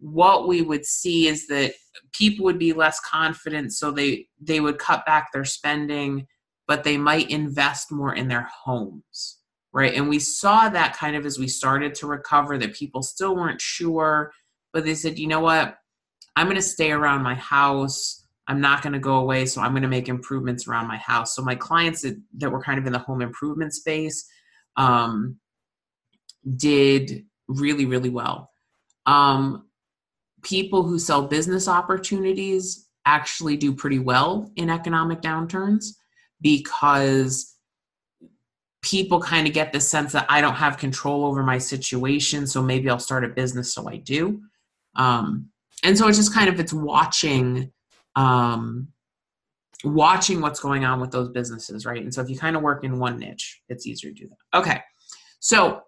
what 0.00 0.48
we 0.48 0.62
would 0.62 0.86
see 0.86 1.28
is 1.28 1.46
that 1.48 1.74
people 2.12 2.44
would 2.44 2.58
be 2.58 2.72
less 2.72 3.00
confident 3.00 3.72
so 3.72 3.90
they 3.90 4.26
they 4.40 4.60
would 4.60 4.78
cut 4.78 5.04
back 5.06 5.32
their 5.32 5.44
spending 5.44 6.26
but 6.66 6.84
they 6.84 6.96
might 6.96 7.30
invest 7.30 7.90
more 7.92 8.14
in 8.14 8.28
their 8.28 8.48
homes 8.64 9.38
right? 9.72 9.94
And 9.94 10.08
we 10.08 10.18
saw 10.18 10.68
that 10.68 10.96
kind 10.96 11.16
of 11.16 11.24
as 11.24 11.38
we 11.38 11.48
started 11.48 11.94
to 11.96 12.06
recover 12.06 12.58
that 12.58 12.74
people 12.74 13.02
still 13.02 13.34
weren't 13.34 13.60
sure 13.60 14.32
but 14.72 14.84
they 14.84 14.94
said 14.94 15.18
you 15.18 15.26
know 15.26 15.40
what? 15.40 15.76
I'm 16.36 16.46
going 16.46 16.56
to 16.56 16.62
stay 16.62 16.92
around 16.92 17.22
my 17.22 17.34
house. 17.34 18.26
I'm 18.48 18.60
not 18.60 18.82
going 18.82 18.94
to 18.94 18.98
go 18.98 19.16
away 19.16 19.46
so 19.46 19.60
i'm 19.60 19.72
going 19.72 19.82
to 19.82 19.88
make 19.88 20.08
improvements 20.08 20.66
around 20.66 20.88
my 20.88 20.96
house. 20.96 21.34
So 21.34 21.42
my 21.42 21.54
clients 21.54 22.02
that, 22.02 22.20
that 22.38 22.50
were 22.50 22.62
kind 22.62 22.78
of 22.78 22.86
in 22.86 22.92
the 22.92 22.98
home 22.98 23.22
improvement 23.22 23.72
space 23.72 24.26
um, 24.76 25.38
did 26.56 27.24
really 27.48 27.86
really 27.86 28.10
well. 28.10 28.50
Um, 29.06 29.66
people 30.42 30.82
who 30.82 30.98
sell 30.98 31.26
business 31.26 31.68
opportunities 31.68 32.88
actually 33.06 33.56
do 33.56 33.74
pretty 33.74 33.98
well 33.98 34.50
in 34.56 34.70
economic 34.70 35.20
downturns 35.20 35.96
because 36.40 37.56
people 38.82 39.20
kind 39.20 39.46
of 39.46 39.52
get 39.52 39.72
the 39.72 39.80
sense 39.80 40.12
that 40.12 40.26
I 40.28 40.40
don't 40.40 40.54
have 40.54 40.76
control 40.76 41.24
over 41.24 41.42
my 41.42 41.58
situation, 41.58 42.46
so 42.46 42.62
maybe 42.62 42.90
I'll 42.90 42.98
start 42.98 43.24
a 43.24 43.28
business 43.28 43.72
so 43.72 43.88
I 43.88 43.96
do. 43.96 44.42
Um, 44.96 45.48
and 45.84 45.96
so 45.96 46.08
it's 46.08 46.18
just 46.18 46.34
kind 46.34 46.48
of 46.48 46.60
it's 46.60 46.72
watching 46.72 47.72
um, 48.14 48.88
watching 49.84 50.40
what's 50.40 50.60
going 50.60 50.84
on 50.84 51.00
with 51.00 51.10
those 51.10 51.28
businesses, 51.30 51.86
right? 51.86 52.02
And 52.02 52.12
so 52.12 52.20
if 52.20 52.30
you 52.30 52.38
kind 52.38 52.56
of 52.56 52.62
work 52.62 52.84
in 52.84 52.98
one 52.98 53.18
niche, 53.18 53.60
it's 53.68 53.86
easier 53.86 54.10
to 54.10 54.16
do 54.16 54.28
that. 54.28 54.58
Okay. 54.58 54.80
So 55.40 55.82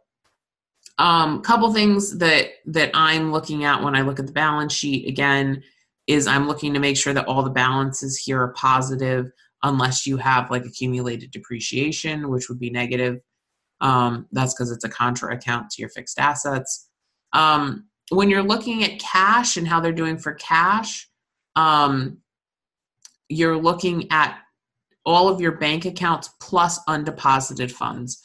um, 0.99 1.43
couple 1.43 1.73
things 1.73 2.19
that 2.19 2.51
that 2.67 2.91
I'm 2.95 3.33
looking 3.33 3.65
at 3.65 3.83
when 3.83 3.97
I 3.97 4.03
look 4.03 4.19
at 4.21 4.27
the 4.27 4.33
balance 4.33 4.73
sheet 4.73 5.09
again 5.09 5.63
is 6.07 6.27
I'm 6.27 6.47
looking 6.47 6.75
to 6.75 6.81
make 6.81 6.97
sure 6.97 7.15
that 7.15 7.27
all 7.27 7.43
the 7.43 7.51
balances 7.51 8.17
here 8.17 8.41
are 8.41 8.53
positive, 8.53 9.31
unless 9.63 10.07
you 10.07 10.17
have 10.19 10.51
like 10.51 10.65
accumulated 10.65 11.31
depreciation, 11.31 12.29
which 12.29 12.49
would 12.49 12.61
be 12.61 12.71
negative. 12.71 13.21
Um, 13.81 14.27
that's 14.31 14.55
because 14.55 14.71
it's 14.71 14.85
a 14.85 14.89
contra 14.89 15.35
account 15.35 15.71
to 15.71 15.83
your 15.83 15.89
fixed 15.89 16.19
assets. 16.19 16.89
Um, 17.33 17.89
when 18.11 18.31
you're 18.31 18.43
looking 18.43 18.85
at 18.85 19.01
cash 19.01 19.57
and 19.57 19.67
how 19.67 19.81
they're 19.81 19.93
doing 19.93 20.19
for 20.19 20.35
cash, 20.35 21.09
um, 21.57 22.19
you're 23.29 23.57
looking 23.57 24.11
at 24.13 24.39
all 25.07 25.29
of 25.29 25.41
your 25.41 25.53
bank 25.53 25.85
accounts 25.85 26.31
plus 26.41 26.79
undeposited 26.89 27.71
funds. 27.71 28.23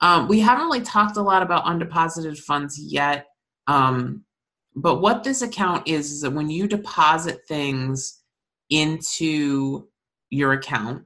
Um, 0.00 0.28
we 0.28 0.40
haven't 0.40 0.64
really 0.64 0.80
talked 0.80 1.16
a 1.16 1.22
lot 1.22 1.42
about 1.42 1.64
undeposited 1.64 2.38
funds 2.38 2.78
yet. 2.78 3.26
Um, 3.66 4.24
but 4.74 5.00
what 5.00 5.24
this 5.24 5.42
account 5.42 5.88
is, 5.88 6.10
is 6.10 6.20
that 6.22 6.32
when 6.32 6.48
you 6.48 6.66
deposit 6.66 7.40
things 7.46 8.20
into 8.70 9.88
your 10.30 10.52
account, 10.52 11.04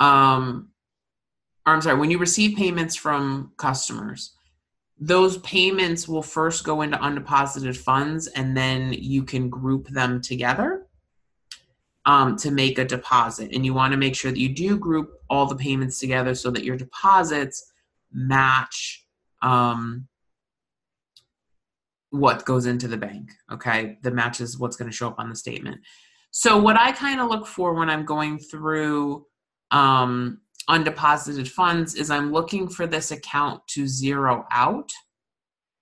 um, 0.00 0.70
or 1.66 1.74
I'm 1.74 1.82
sorry, 1.82 1.98
when 2.00 2.10
you 2.10 2.18
receive 2.18 2.56
payments 2.56 2.96
from 2.96 3.52
customers, 3.56 4.34
those 4.98 5.38
payments 5.38 6.08
will 6.08 6.22
first 6.22 6.64
go 6.64 6.82
into 6.82 6.96
undeposited 6.96 7.76
funds 7.76 8.26
and 8.28 8.56
then 8.56 8.92
you 8.92 9.24
can 9.24 9.48
group 9.48 9.88
them 9.88 10.20
together 10.20 10.81
um, 12.06 12.36
to 12.36 12.50
make 12.50 12.78
a 12.78 12.84
deposit. 12.84 13.52
And 13.52 13.64
you 13.64 13.74
want 13.74 13.92
to 13.92 13.96
make 13.96 14.16
sure 14.16 14.30
that 14.30 14.38
you 14.38 14.48
do 14.48 14.76
group 14.78 15.20
all 15.30 15.46
the 15.46 15.56
payments 15.56 15.98
together 15.98 16.34
so 16.34 16.50
that 16.50 16.64
your 16.64 16.76
deposits 16.76 17.72
match 18.12 19.06
um, 19.40 20.08
what 22.10 22.44
goes 22.44 22.66
into 22.66 22.88
the 22.88 22.96
bank. 22.96 23.32
Okay, 23.50 23.98
that 24.02 24.14
matches 24.14 24.58
what's 24.58 24.76
going 24.76 24.90
to 24.90 24.96
show 24.96 25.08
up 25.08 25.18
on 25.18 25.28
the 25.28 25.36
statement. 25.36 25.80
So, 26.30 26.60
what 26.60 26.76
I 26.76 26.92
kind 26.92 27.20
of 27.20 27.28
look 27.28 27.46
for 27.46 27.74
when 27.74 27.90
I'm 27.90 28.04
going 28.04 28.38
through 28.38 29.26
um, 29.70 30.40
undeposited 30.68 31.48
funds 31.48 31.94
is 31.94 32.10
I'm 32.10 32.32
looking 32.32 32.68
for 32.68 32.86
this 32.86 33.10
account 33.10 33.66
to 33.68 33.86
zero 33.86 34.46
out. 34.50 34.90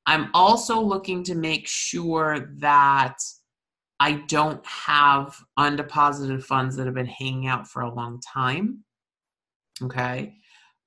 I'm 0.07 0.31
also 0.35 0.81
looking 0.81 1.23
to 1.25 1.35
make 1.35 1.69
sure 1.69 2.50
that 2.59 3.17
I 4.02 4.12
don't 4.12 4.64
have 4.64 5.38
undeposited 5.59 6.42
funds 6.42 6.75
that 6.76 6.87
have 6.87 6.95
been 6.95 7.04
hanging 7.04 7.47
out 7.47 7.69
for 7.69 7.83
a 7.83 7.95
long 7.95 8.19
time. 8.21 8.83
Okay. 9.83 10.37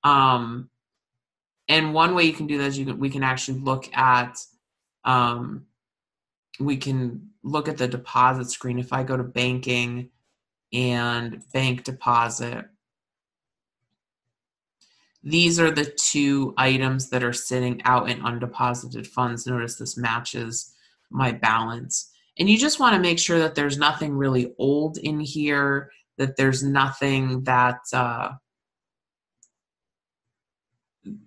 Um, 0.02 0.68
and 1.68 1.94
one 1.94 2.16
way 2.16 2.24
you 2.24 2.32
can 2.32 2.48
do 2.48 2.58
that 2.58 2.66
is 2.66 2.78
you 2.78 2.86
can, 2.86 2.98
we 2.98 3.08
can 3.08 3.22
actually 3.22 3.60
look 3.60 3.88
at, 3.96 4.40
um, 5.04 5.66
we 6.58 6.76
can 6.76 7.30
look 7.44 7.68
at 7.68 7.78
the 7.78 7.86
deposit 7.86 8.50
screen. 8.50 8.80
If 8.80 8.92
I 8.92 9.04
go 9.04 9.16
to 9.16 9.22
banking 9.22 10.10
and 10.72 11.40
bank 11.52 11.84
deposit, 11.84 12.64
these 15.22 15.60
are 15.60 15.70
the 15.70 15.86
two 15.86 16.52
items 16.56 17.10
that 17.10 17.22
are 17.22 17.32
sitting 17.32 17.80
out 17.84 18.10
in 18.10 18.20
undeposited 18.20 19.06
funds. 19.06 19.46
Notice 19.46 19.76
this 19.76 19.96
matches 19.96 20.74
my 21.10 21.30
balance. 21.30 22.10
And 22.38 22.50
you 22.50 22.58
just 22.58 22.80
want 22.80 22.94
to 22.94 23.00
make 23.00 23.18
sure 23.18 23.38
that 23.38 23.54
there's 23.54 23.78
nothing 23.78 24.16
really 24.16 24.54
old 24.58 24.98
in 24.98 25.20
here, 25.20 25.90
that 26.18 26.36
there's 26.36 26.62
nothing 26.62 27.44
that 27.44 27.78
uh, 27.92 28.32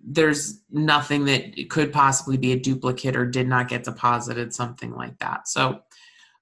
there's 0.04 0.60
nothing 0.70 1.24
that 1.26 1.70
could 1.70 1.92
possibly 1.92 2.36
be 2.36 2.52
a 2.52 2.58
duplicate 2.58 3.16
or 3.16 3.26
did 3.26 3.48
not 3.48 3.68
get 3.68 3.84
deposited, 3.84 4.52
something 4.52 4.94
like 4.94 5.18
that. 5.18 5.48
So, 5.48 5.80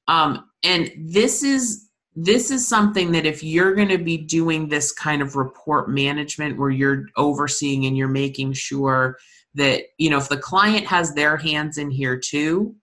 um, 0.08 0.48
and 0.62 0.90
this 0.96 1.42
is 1.42 1.88
this 2.18 2.50
is 2.50 2.66
something 2.66 3.12
that 3.12 3.26
if 3.26 3.44
you're 3.44 3.74
going 3.74 3.88
to 3.88 3.98
be 3.98 4.16
doing 4.16 4.68
this 4.68 4.90
kind 4.90 5.20
of 5.20 5.36
report 5.36 5.90
management 5.90 6.58
where 6.58 6.70
you're 6.70 7.04
overseeing 7.16 7.84
and 7.84 7.96
you're 7.96 8.08
making 8.08 8.54
sure 8.54 9.18
that 9.54 9.82
you 9.98 10.08
know 10.08 10.16
if 10.16 10.28
the 10.28 10.36
client 10.36 10.86
has 10.86 11.12
their 11.14 11.36
hands 11.36 11.76
in 11.76 11.90
here 11.90 12.18
too 12.18 12.74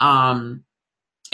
um, 0.00 0.64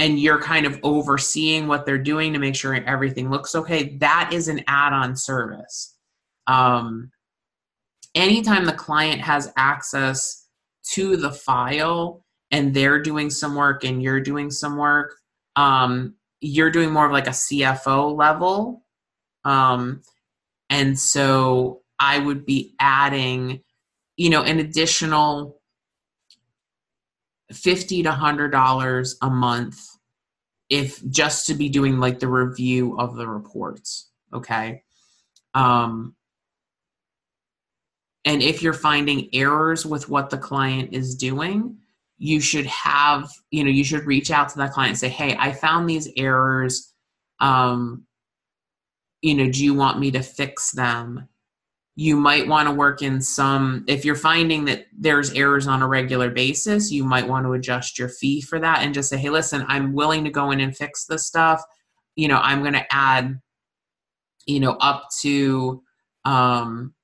and 0.00 0.18
you're 0.18 0.40
kind 0.40 0.66
of 0.66 0.80
overseeing 0.82 1.68
what 1.68 1.86
they're 1.86 1.98
doing 1.98 2.32
to 2.32 2.38
make 2.38 2.56
sure 2.56 2.74
everything 2.74 3.30
looks 3.30 3.54
okay 3.54 3.96
that 3.98 4.30
is 4.32 4.48
an 4.48 4.62
add-on 4.66 5.14
service 5.14 5.96
um, 6.46 7.10
anytime 8.14 8.64
the 8.64 8.72
client 8.72 9.20
has 9.20 9.52
access 9.56 10.48
to 10.82 11.16
the 11.16 11.30
file 11.30 12.24
and 12.50 12.74
they're 12.74 13.00
doing 13.00 13.30
some 13.30 13.54
work 13.54 13.84
and 13.84 14.02
you're 14.02 14.20
doing 14.20 14.50
some 14.50 14.76
work 14.76 15.16
um, 15.56 16.14
you're 16.40 16.70
doing 16.70 16.90
more 16.90 17.06
of 17.06 17.12
like 17.12 17.26
a 17.26 17.30
CFO 17.30 18.16
level. 18.16 18.82
Um, 19.44 20.02
and 20.68 20.98
so 20.98 21.82
I 21.98 22.18
would 22.18 22.46
be 22.46 22.74
adding, 22.80 23.62
you 24.16 24.30
know, 24.30 24.42
an 24.42 24.58
additional 24.58 25.59
fifty 27.52 28.02
to 28.02 28.12
hundred 28.12 28.50
dollars 28.50 29.16
a 29.22 29.30
month 29.30 29.80
if 30.68 31.04
just 31.08 31.46
to 31.46 31.54
be 31.54 31.68
doing 31.68 31.98
like 31.98 32.20
the 32.20 32.28
review 32.28 32.98
of 32.98 33.16
the 33.16 33.26
reports. 33.26 34.10
Okay. 34.32 34.82
Um, 35.54 36.14
and 38.24 38.42
if 38.42 38.62
you're 38.62 38.72
finding 38.72 39.28
errors 39.32 39.84
with 39.84 40.08
what 40.08 40.30
the 40.30 40.38
client 40.38 40.92
is 40.92 41.16
doing, 41.16 41.78
you 42.20 42.38
should 42.38 42.66
have 42.66 43.32
you 43.50 43.64
know 43.64 43.70
you 43.70 43.82
should 43.82 44.04
reach 44.04 44.30
out 44.30 44.50
to 44.50 44.58
that 44.58 44.72
client 44.72 44.90
and 44.90 44.98
say 44.98 45.08
hey 45.08 45.34
i 45.40 45.50
found 45.50 45.88
these 45.88 46.06
errors 46.16 46.92
um 47.40 48.04
you 49.22 49.34
know 49.34 49.50
do 49.50 49.64
you 49.64 49.74
want 49.74 49.98
me 49.98 50.10
to 50.10 50.22
fix 50.22 50.70
them 50.70 51.26
you 52.00 52.16
might 52.16 52.48
want 52.48 52.66
to 52.66 52.74
work 52.74 53.02
in 53.02 53.20
some 53.20 53.84
if 53.86 54.04
you're 54.04 54.14
finding 54.14 54.64
that 54.64 54.86
there's 54.96 55.32
errors 55.34 55.66
on 55.66 55.82
a 55.82 55.88
regular 55.88 56.30
basis 56.30 56.90
you 56.90 57.04
might 57.04 57.28
want 57.28 57.44
to 57.44 57.52
adjust 57.52 57.98
your 57.98 58.08
fee 58.08 58.40
for 58.40 58.58
that 58.58 58.78
and 58.78 58.94
just 58.94 59.10
say 59.10 59.18
hey 59.18 59.28
listen 59.28 59.64
i'm 59.68 59.92
willing 59.92 60.24
to 60.24 60.30
go 60.30 60.50
in 60.50 60.60
and 60.60 60.76
fix 60.76 61.04
this 61.04 61.26
stuff. 61.26 61.62
You 62.16 62.28
know 62.28 62.38
i'm 62.38 62.60
going 62.60 62.74
to 62.74 62.86
add 62.90 63.40
you 64.46 64.60
know 64.60 64.72
up 64.80 65.08
to 65.20 65.82
um 66.24 66.94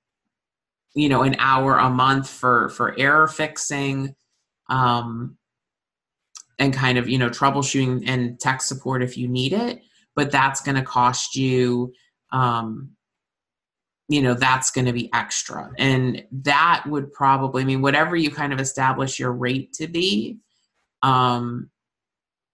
you 0.94 1.10
know 1.10 1.22
an 1.22 1.36
hour 1.38 1.76
a 1.76 1.90
month 1.90 2.28
for 2.28 2.70
for 2.70 2.98
error 2.98 3.28
fixing 3.28 4.14
um, 4.68 5.36
and 6.58 6.72
kind 6.72 6.98
of 6.98 7.08
you 7.08 7.18
know 7.18 7.28
troubleshooting 7.28 8.04
and 8.06 8.40
tech 8.40 8.62
support 8.62 9.02
if 9.02 9.16
you 9.16 9.28
need 9.28 9.52
it. 9.52 9.80
But 10.14 10.32
that's 10.32 10.62
going 10.62 10.76
to 10.76 10.82
cost 10.82 11.36
you 11.36 11.92
um, 12.32 12.95
you 14.08 14.22
know 14.22 14.34
that's 14.34 14.70
going 14.70 14.84
to 14.86 14.92
be 14.92 15.12
extra. 15.12 15.70
And 15.78 16.24
that 16.30 16.84
would 16.86 17.12
probably 17.12 17.62
I 17.62 17.66
mean 17.66 17.82
whatever 17.82 18.16
you 18.16 18.30
kind 18.30 18.52
of 18.52 18.60
establish 18.60 19.18
your 19.18 19.32
rate 19.32 19.72
to 19.74 19.88
be 19.88 20.38
um, 21.02 21.70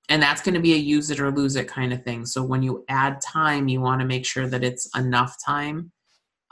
and 0.08 0.22
that's 0.22 0.42
going 0.42 0.54
to 0.54 0.60
be 0.60 0.74
a 0.74 0.78
use 0.78 1.10
it 1.10 1.20
or 1.20 1.30
lose 1.30 1.56
it 1.56 1.68
kind 1.68 1.92
of 1.92 2.02
thing. 2.02 2.26
So 2.26 2.42
when 2.42 2.62
you 2.62 2.84
add 2.88 3.20
time 3.20 3.68
you 3.68 3.80
want 3.80 4.00
to 4.00 4.06
make 4.06 4.26
sure 4.26 4.48
that 4.48 4.64
it's 4.64 4.88
enough 4.96 5.36
time. 5.44 5.92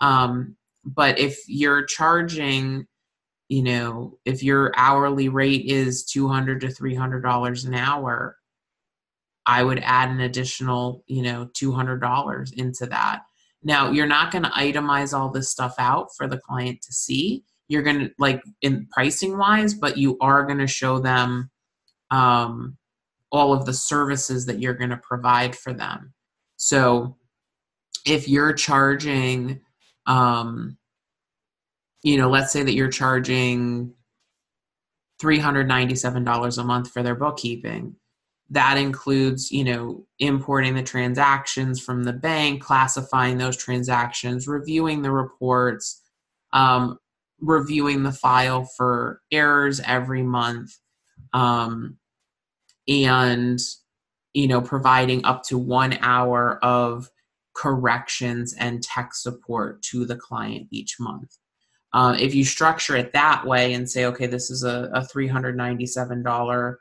Um, 0.00 0.56
but 0.84 1.18
if 1.18 1.38
you're 1.46 1.84
charging 1.84 2.86
you 3.50 3.62
know 3.62 4.16
if 4.24 4.42
your 4.42 4.72
hourly 4.76 5.28
rate 5.28 5.66
is 5.66 6.04
200 6.04 6.60
to 6.62 6.70
300 6.70 7.20
dollars 7.20 7.64
an 7.64 7.74
hour 7.74 8.36
i 9.44 9.62
would 9.62 9.80
add 9.80 10.08
an 10.08 10.20
additional 10.20 11.04
you 11.06 11.20
know 11.20 11.50
200 11.52 12.00
dollars 12.00 12.52
into 12.52 12.86
that 12.86 13.22
now 13.62 13.90
you're 13.90 14.06
not 14.06 14.30
going 14.30 14.44
to 14.44 14.50
itemize 14.50 15.16
all 15.16 15.30
this 15.30 15.50
stuff 15.50 15.74
out 15.78 16.08
for 16.16 16.26
the 16.26 16.38
client 16.38 16.80
to 16.82 16.92
see 16.92 17.44
you're 17.68 17.82
going 17.82 17.98
to 18.00 18.10
like 18.18 18.42
in 18.62 18.86
pricing 18.90 19.38
wise 19.38 19.74
but 19.74 19.96
you 19.96 20.16
are 20.20 20.44
going 20.44 20.58
to 20.58 20.66
show 20.66 20.98
them 20.98 21.50
um, 22.10 22.76
all 23.30 23.52
of 23.52 23.64
the 23.66 23.74
services 23.74 24.46
that 24.46 24.60
you're 24.60 24.74
going 24.74 24.90
to 24.90 25.00
provide 25.02 25.54
for 25.54 25.72
them 25.72 26.12
so 26.56 27.16
if 28.06 28.28
you're 28.28 28.52
charging 28.52 29.60
um, 30.06 30.76
you 32.02 32.16
know, 32.16 32.30
let's 32.30 32.52
say 32.52 32.62
that 32.62 32.74
you're 32.74 32.90
charging 32.90 33.92
$397 35.22 36.58
a 36.58 36.64
month 36.64 36.90
for 36.90 37.02
their 37.02 37.14
bookkeeping. 37.14 37.96
That 38.50 38.78
includes, 38.78 39.52
you 39.52 39.64
know, 39.64 40.04
importing 40.18 40.74
the 40.74 40.82
transactions 40.82 41.80
from 41.80 42.04
the 42.04 42.12
bank, 42.12 42.62
classifying 42.62 43.38
those 43.38 43.56
transactions, 43.56 44.48
reviewing 44.48 45.02
the 45.02 45.12
reports, 45.12 46.02
um, 46.52 46.98
reviewing 47.40 48.02
the 48.02 48.12
file 48.12 48.64
for 48.64 49.22
errors 49.30 49.80
every 49.86 50.22
month, 50.22 50.76
um, 51.32 51.96
and, 52.88 53.60
you 54.34 54.48
know, 54.48 54.60
providing 54.60 55.24
up 55.24 55.44
to 55.44 55.56
one 55.56 55.96
hour 56.00 56.58
of 56.64 57.08
corrections 57.54 58.54
and 58.54 58.82
tech 58.82 59.14
support 59.14 59.82
to 59.82 60.04
the 60.04 60.16
client 60.16 60.66
each 60.70 60.96
month. 60.98 61.36
Uh, 61.92 62.16
if 62.18 62.34
you 62.34 62.44
structure 62.44 62.96
it 62.96 63.12
that 63.12 63.44
way 63.44 63.72
and 63.74 63.90
say, 63.90 64.04
okay, 64.06 64.26
this 64.26 64.50
is 64.50 64.62
a, 64.62 64.90
a 64.94 65.00
$397 65.00 66.76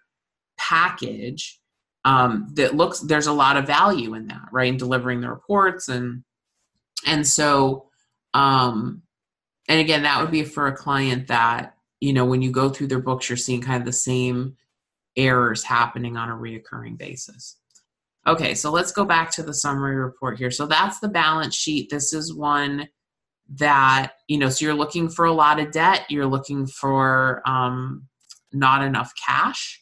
package, 0.57 1.58
um, 2.05 2.47
that 2.53 2.75
looks 2.75 2.99
there's 3.01 3.27
a 3.27 3.33
lot 3.33 3.57
of 3.57 3.67
value 3.67 4.13
in 4.13 4.27
that, 4.27 4.47
right? 4.51 4.69
In 4.69 4.77
delivering 4.77 5.21
the 5.21 5.29
reports 5.29 5.87
and 5.87 6.23
and 7.05 7.25
so 7.25 7.87
um, 8.33 9.03
and 9.67 9.79
again, 9.79 10.03
that 10.03 10.21
would 10.21 10.31
be 10.31 10.43
for 10.43 10.67
a 10.67 10.75
client 10.75 11.27
that 11.27 11.75
you 11.99 12.13
know 12.13 12.25
when 12.25 12.41
you 12.41 12.51
go 12.51 12.69
through 12.69 12.87
their 12.87 12.99
books, 12.99 13.29
you're 13.29 13.37
seeing 13.37 13.61
kind 13.61 13.81
of 13.81 13.85
the 13.85 13.93
same 13.93 14.55
errors 15.17 15.63
happening 15.63 16.17
on 16.17 16.29
a 16.29 16.35
reoccurring 16.35 16.97
basis. 16.97 17.57
Okay, 18.27 18.53
so 18.53 18.71
let's 18.71 18.91
go 18.91 19.05
back 19.05 19.31
to 19.31 19.43
the 19.43 19.53
summary 19.53 19.95
report 19.95 20.37
here. 20.37 20.51
So 20.51 20.67
that's 20.67 20.99
the 20.99 21.07
balance 21.07 21.55
sheet. 21.55 21.89
This 21.89 22.13
is 22.13 22.33
one 22.33 22.89
that 23.57 24.13
you 24.27 24.37
know 24.37 24.49
so 24.49 24.63
you're 24.63 24.75
looking 24.75 25.09
for 25.09 25.25
a 25.25 25.31
lot 25.31 25.59
of 25.59 25.71
debt 25.71 26.05
you're 26.09 26.27
looking 26.27 26.67
for 26.67 27.41
um, 27.47 28.07
not 28.53 28.83
enough 28.83 29.11
cash 29.15 29.81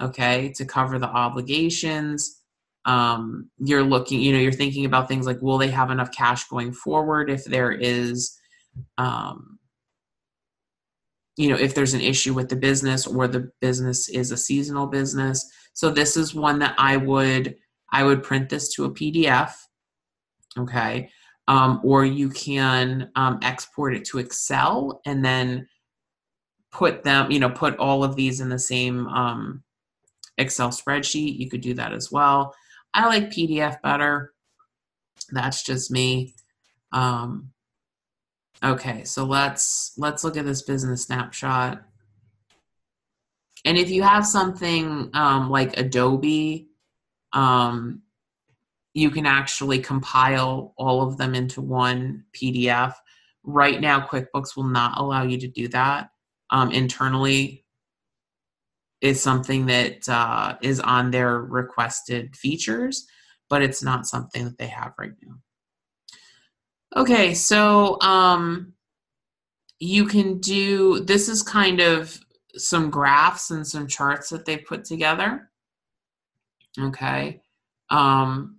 okay 0.00 0.52
to 0.56 0.64
cover 0.64 0.98
the 0.98 1.08
obligations. 1.08 2.42
Um, 2.84 3.50
you're 3.58 3.82
looking 3.82 4.20
you 4.20 4.32
know 4.32 4.38
you're 4.38 4.52
thinking 4.52 4.84
about 4.84 5.08
things 5.08 5.26
like 5.26 5.42
will 5.42 5.58
they 5.58 5.70
have 5.70 5.90
enough 5.90 6.12
cash 6.12 6.44
going 6.44 6.72
forward 6.72 7.30
if 7.30 7.44
there 7.44 7.72
is 7.72 8.38
um, 8.98 9.58
you 11.36 11.48
know 11.48 11.56
if 11.56 11.74
there's 11.74 11.94
an 11.94 12.00
issue 12.00 12.34
with 12.34 12.48
the 12.48 12.56
business 12.56 13.06
or 13.06 13.26
the 13.26 13.50
business 13.60 14.08
is 14.08 14.30
a 14.30 14.36
seasonal 14.36 14.86
business. 14.86 15.44
So 15.72 15.90
this 15.90 16.16
is 16.16 16.34
one 16.34 16.58
that 16.60 16.74
i 16.78 16.96
would 16.96 17.56
i 17.92 18.02
would 18.02 18.22
print 18.22 18.48
this 18.48 18.72
to 18.74 18.84
a 18.84 18.90
pdf 18.90 19.52
okay? 20.58 21.10
Um, 21.48 21.80
or 21.84 22.04
you 22.04 22.28
can 22.28 23.10
um, 23.14 23.38
export 23.42 23.94
it 23.94 24.04
to 24.06 24.18
Excel 24.18 25.00
and 25.06 25.24
then 25.24 25.68
put 26.72 27.04
them, 27.04 27.30
you 27.30 27.38
know, 27.38 27.50
put 27.50 27.76
all 27.78 28.02
of 28.02 28.16
these 28.16 28.40
in 28.40 28.48
the 28.48 28.58
same 28.58 29.06
um, 29.08 29.62
Excel 30.38 30.70
spreadsheet. 30.70 31.38
You 31.38 31.48
could 31.48 31.60
do 31.60 31.74
that 31.74 31.92
as 31.92 32.10
well. 32.12 32.54
I 32.94 33.06
like 33.06 33.30
PDF 33.30 33.80
better. 33.82 34.32
That's 35.30 35.62
just 35.62 35.90
me. 35.90 36.34
Um, 36.92 37.50
okay, 38.64 39.04
so 39.04 39.24
let's 39.24 39.92
let's 39.96 40.24
look 40.24 40.36
at 40.36 40.44
this 40.44 40.62
business 40.62 41.04
snapshot. 41.04 41.82
And 43.64 43.76
if 43.76 43.90
you 43.90 44.02
have 44.02 44.24
something 44.24 45.10
um, 45.12 45.50
like 45.50 45.76
Adobe, 45.76 46.68
um, 47.32 48.02
you 48.94 49.10
can 49.10 49.26
actually 49.26 49.80
compile 49.80 50.72
all 50.78 51.02
of 51.02 51.18
them 51.18 51.34
into 51.34 51.60
one 51.60 52.24
PDF. 52.32 52.94
Right 53.42 53.80
now, 53.80 54.06
QuickBooks 54.06 54.56
will 54.56 54.64
not 54.64 54.98
allow 54.98 55.24
you 55.24 55.38
to 55.38 55.48
do 55.48 55.68
that. 55.68 56.10
Um, 56.50 56.70
internally, 56.70 57.65
is 59.00 59.22
something 59.22 59.66
that 59.66 60.08
uh, 60.08 60.56
is 60.62 60.80
on 60.80 61.10
their 61.10 61.38
requested 61.38 62.36
features, 62.36 63.06
but 63.48 63.62
it's 63.62 63.82
not 63.82 64.06
something 64.06 64.44
that 64.44 64.58
they 64.58 64.66
have 64.66 64.94
right 64.98 65.12
now. 65.24 65.34
Okay, 66.96 67.34
so 67.34 68.00
um, 68.00 68.72
you 69.78 70.06
can 70.06 70.38
do 70.38 71.00
this 71.00 71.28
is 71.28 71.42
kind 71.42 71.80
of 71.80 72.18
some 72.54 72.90
graphs 72.90 73.50
and 73.50 73.66
some 73.66 73.86
charts 73.86 74.30
that 74.30 74.46
they 74.46 74.56
put 74.56 74.84
together. 74.84 75.50
Okay. 76.78 77.42
Um, 77.90 78.56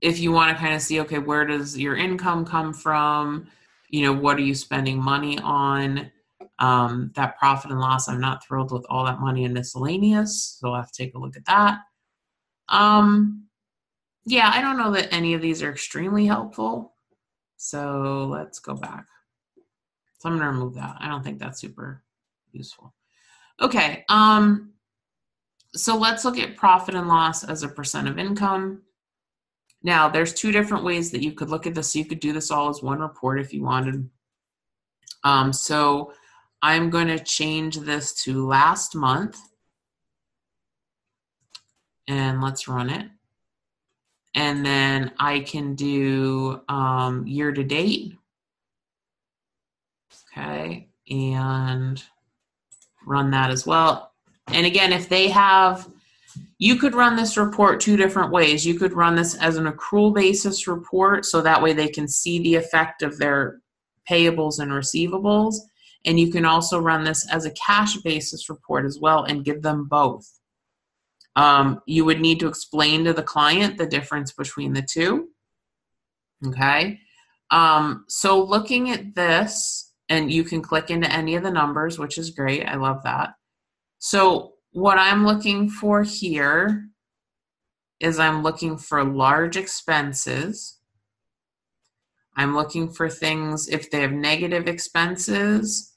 if 0.00 0.18
you 0.18 0.32
want 0.32 0.50
to 0.50 0.60
kind 0.60 0.74
of 0.74 0.82
see, 0.82 1.00
okay, 1.00 1.18
where 1.18 1.46
does 1.46 1.78
your 1.78 1.96
income 1.96 2.44
come 2.44 2.72
from? 2.72 3.46
You 3.88 4.02
know, 4.02 4.12
what 4.12 4.36
are 4.36 4.42
you 4.42 4.54
spending 4.54 5.00
money 5.00 5.38
on? 5.38 6.10
Um, 6.62 7.10
that 7.16 7.36
profit 7.38 7.72
and 7.72 7.80
loss, 7.80 8.08
I'm 8.08 8.20
not 8.20 8.46
thrilled 8.46 8.70
with 8.70 8.86
all 8.88 9.04
that 9.04 9.18
money 9.18 9.42
in 9.42 9.52
miscellaneous, 9.52 10.58
so 10.60 10.68
I'll 10.68 10.76
have 10.76 10.92
to 10.92 11.02
take 11.02 11.16
a 11.16 11.18
look 11.18 11.36
at 11.36 11.44
that. 11.46 11.80
Um, 12.68 13.48
yeah, 14.24 14.48
I 14.54 14.60
don't 14.60 14.78
know 14.78 14.92
that 14.92 15.12
any 15.12 15.34
of 15.34 15.42
these 15.42 15.60
are 15.60 15.70
extremely 15.70 16.24
helpful. 16.24 16.94
So 17.56 18.28
let's 18.30 18.60
go 18.60 18.74
back. 18.74 19.06
So 20.20 20.28
I'm 20.28 20.36
going 20.36 20.46
to 20.46 20.52
remove 20.52 20.74
that. 20.74 20.96
I 21.00 21.08
don't 21.08 21.24
think 21.24 21.40
that's 21.40 21.60
super 21.60 22.04
useful. 22.52 22.94
Okay. 23.60 24.04
Um, 24.08 24.72
so 25.74 25.96
let's 25.96 26.24
look 26.24 26.38
at 26.38 26.56
profit 26.56 26.94
and 26.94 27.08
loss 27.08 27.42
as 27.42 27.64
a 27.64 27.68
percent 27.68 28.06
of 28.06 28.20
income. 28.20 28.82
Now, 29.82 30.08
there's 30.08 30.32
two 30.32 30.52
different 30.52 30.84
ways 30.84 31.10
that 31.10 31.24
you 31.24 31.32
could 31.32 31.50
look 31.50 31.66
at 31.66 31.74
this. 31.74 31.96
You 31.96 32.04
could 32.04 32.20
do 32.20 32.32
this 32.32 32.52
all 32.52 32.68
as 32.68 32.82
one 32.82 33.00
report 33.00 33.40
if 33.40 33.52
you 33.52 33.64
wanted. 33.64 34.08
Um, 35.24 35.52
so 35.52 36.12
I'm 36.62 36.90
going 36.90 37.08
to 37.08 37.18
change 37.18 37.78
this 37.78 38.12
to 38.24 38.46
last 38.46 38.94
month. 38.94 39.38
And 42.08 42.40
let's 42.40 42.68
run 42.68 42.90
it. 42.90 43.08
And 44.34 44.64
then 44.64 45.12
I 45.18 45.40
can 45.40 45.74
do 45.74 46.62
um, 46.68 47.26
year 47.26 47.52
to 47.52 47.62
date. 47.62 48.14
Okay. 50.36 50.88
And 51.10 52.02
run 53.06 53.30
that 53.32 53.50
as 53.50 53.66
well. 53.66 54.12
And 54.48 54.66
again, 54.66 54.92
if 54.92 55.08
they 55.08 55.28
have 55.28 55.88
you 56.58 56.76
could 56.76 56.94
run 56.94 57.16
this 57.16 57.36
report 57.36 57.80
two 57.80 57.96
different 57.96 58.30
ways. 58.30 58.64
You 58.64 58.78
could 58.78 58.92
run 58.92 59.16
this 59.16 59.34
as 59.34 59.56
an 59.56 59.66
accrual 59.66 60.14
basis 60.14 60.68
report, 60.68 61.24
so 61.24 61.40
that 61.40 61.60
way 61.60 61.72
they 61.72 61.88
can 61.88 62.06
see 62.06 62.38
the 62.38 62.54
effect 62.54 63.02
of 63.02 63.18
their 63.18 63.60
payables 64.08 64.58
and 64.60 64.70
receivables. 64.70 65.56
And 66.04 66.18
you 66.18 66.30
can 66.30 66.44
also 66.44 66.78
run 66.78 67.04
this 67.04 67.28
as 67.30 67.44
a 67.44 67.52
cash 67.52 67.96
basis 67.98 68.48
report 68.48 68.84
as 68.84 68.98
well 69.00 69.24
and 69.24 69.44
give 69.44 69.62
them 69.62 69.86
both. 69.88 70.28
Um, 71.36 71.80
you 71.86 72.04
would 72.04 72.20
need 72.20 72.40
to 72.40 72.48
explain 72.48 73.04
to 73.04 73.12
the 73.12 73.22
client 73.22 73.78
the 73.78 73.86
difference 73.86 74.32
between 74.32 74.72
the 74.72 74.82
two. 74.82 75.28
Okay. 76.46 76.98
Um, 77.50 78.04
so 78.08 78.42
looking 78.42 78.90
at 78.90 79.14
this, 79.14 79.92
and 80.08 80.30
you 80.30 80.44
can 80.44 80.60
click 80.60 80.90
into 80.90 81.10
any 81.10 81.36
of 81.36 81.42
the 81.42 81.50
numbers, 81.50 81.98
which 81.98 82.18
is 82.18 82.30
great. 82.30 82.66
I 82.66 82.76
love 82.76 83.02
that. 83.04 83.34
So 83.98 84.54
what 84.72 84.98
I'm 84.98 85.24
looking 85.24 85.70
for 85.70 86.02
here 86.02 86.88
is 88.00 88.18
I'm 88.18 88.42
looking 88.42 88.76
for 88.76 89.04
large 89.04 89.56
expenses. 89.56 90.78
I'm 92.36 92.54
looking 92.54 92.90
for 92.92 93.08
things 93.08 93.68
if 93.68 93.90
they 93.90 94.00
have 94.00 94.12
negative 94.12 94.66
expenses. 94.66 95.91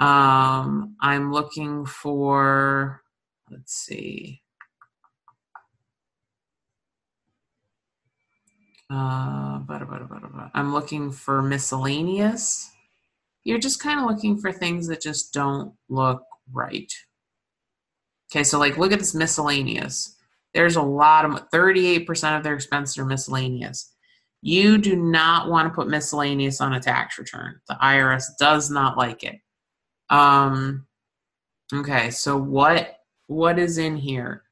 Um, 0.00 0.96
I'm 1.00 1.30
looking 1.30 1.84
for, 1.84 3.02
let's 3.50 3.74
see. 3.74 4.40
Uh, 8.90 9.60
I'm 10.54 10.72
looking 10.72 11.12
for 11.12 11.42
miscellaneous. 11.42 12.68
You're 13.44 13.58
just 13.58 13.80
kind 13.80 14.00
of 14.00 14.06
looking 14.06 14.38
for 14.38 14.52
things 14.52 14.88
that 14.88 15.00
just 15.02 15.32
don't 15.32 15.74
look 15.88 16.22
right. 16.50 16.92
Okay, 18.32 18.42
so 18.42 18.58
like 18.58 18.78
look 18.78 18.92
at 18.92 18.98
this 18.98 19.14
miscellaneous. 19.14 20.16
There's 20.54 20.76
a 20.76 20.82
lot 20.82 21.24
of 21.24 21.50
38% 21.50 22.36
of 22.36 22.42
their 22.42 22.54
expenses 22.54 22.98
are 22.98 23.04
miscellaneous. 23.04 23.94
You 24.42 24.78
do 24.78 24.96
not 24.96 25.48
want 25.48 25.68
to 25.68 25.74
put 25.74 25.88
miscellaneous 25.88 26.60
on 26.60 26.72
a 26.72 26.80
tax 26.80 27.18
return. 27.18 27.60
The 27.68 27.76
IRS 27.80 28.24
does 28.38 28.70
not 28.70 28.96
like 28.96 29.22
it. 29.22 29.36
Um, 30.10 30.86
okay, 31.72 32.10
so 32.10 32.36
what 32.36 32.98
what 33.28 33.58
is 33.58 33.78
in 33.78 33.96
here? 33.96 34.42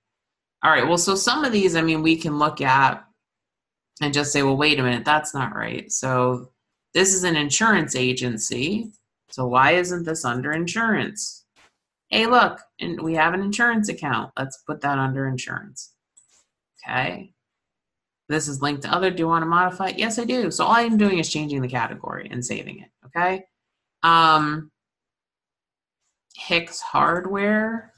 All 0.62 0.71
right, 0.71 0.87
well, 0.87 0.99
so 0.99 1.14
some 1.14 1.44
of 1.44 1.53
these, 1.53 1.77
I 1.77 1.83
mean, 1.83 2.03
we 2.03 2.16
can 2.16 2.38
look 2.38 2.61
at 2.61 3.05
and 4.01 4.14
just 4.14 4.33
say, 4.33 4.42
well, 4.42 4.57
wait 4.57 4.79
a 4.79 4.83
minute, 4.83 5.05
that's 5.05 5.35
not 5.35 5.55
right. 5.55 5.90
So 5.90 6.51
this 6.94 7.14
is 7.14 7.25
an 7.25 7.37
insurance 7.37 7.97
agency. 7.97 8.92
So 9.31 9.47
why 9.47 9.73
isn't 9.73 10.05
this 10.05 10.25
under 10.25 10.53
insurance? 10.53 11.44
hey, 12.11 12.27
look, 12.27 12.61
and 12.81 13.01
we 13.01 13.14
have 13.14 13.35
an 13.35 13.40
insurance 13.40 13.88
account. 13.88 14.33
Let's 14.38 14.59
put 14.66 14.81
that 14.81 14.99
under 14.99 15.29
insurance. 15.29 15.92
Okay. 16.87 17.33
This 18.29 18.49
is 18.49 18.62
linked 18.62 18.83
to 18.83 18.92
other. 18.92 19.11
Do 19.11 19.23
you 19.23 19.29
want 19.29 19.42
to 19.42 19.47
modify 19.47 19.88
it? 19.88 19.99
Yes, 19.99 20.18
I 20.18 20.25
do. 20.25 20.51
So 20.51 20.64
all 20.64 20.73
I'm 20.73 20.99
doing 20.99 21.18
is 21.18 21.31
changing 21.31 21.62
the 21.62 21.68
category 21.68 22.29
and 22.31 22.44
saving 22.44 22.81
it. 22.81 22.88
Okay. 23.07 23.44
Um, 24.03 24.71
Hicks 26.37 26.81
Hardware. 26.81 27.93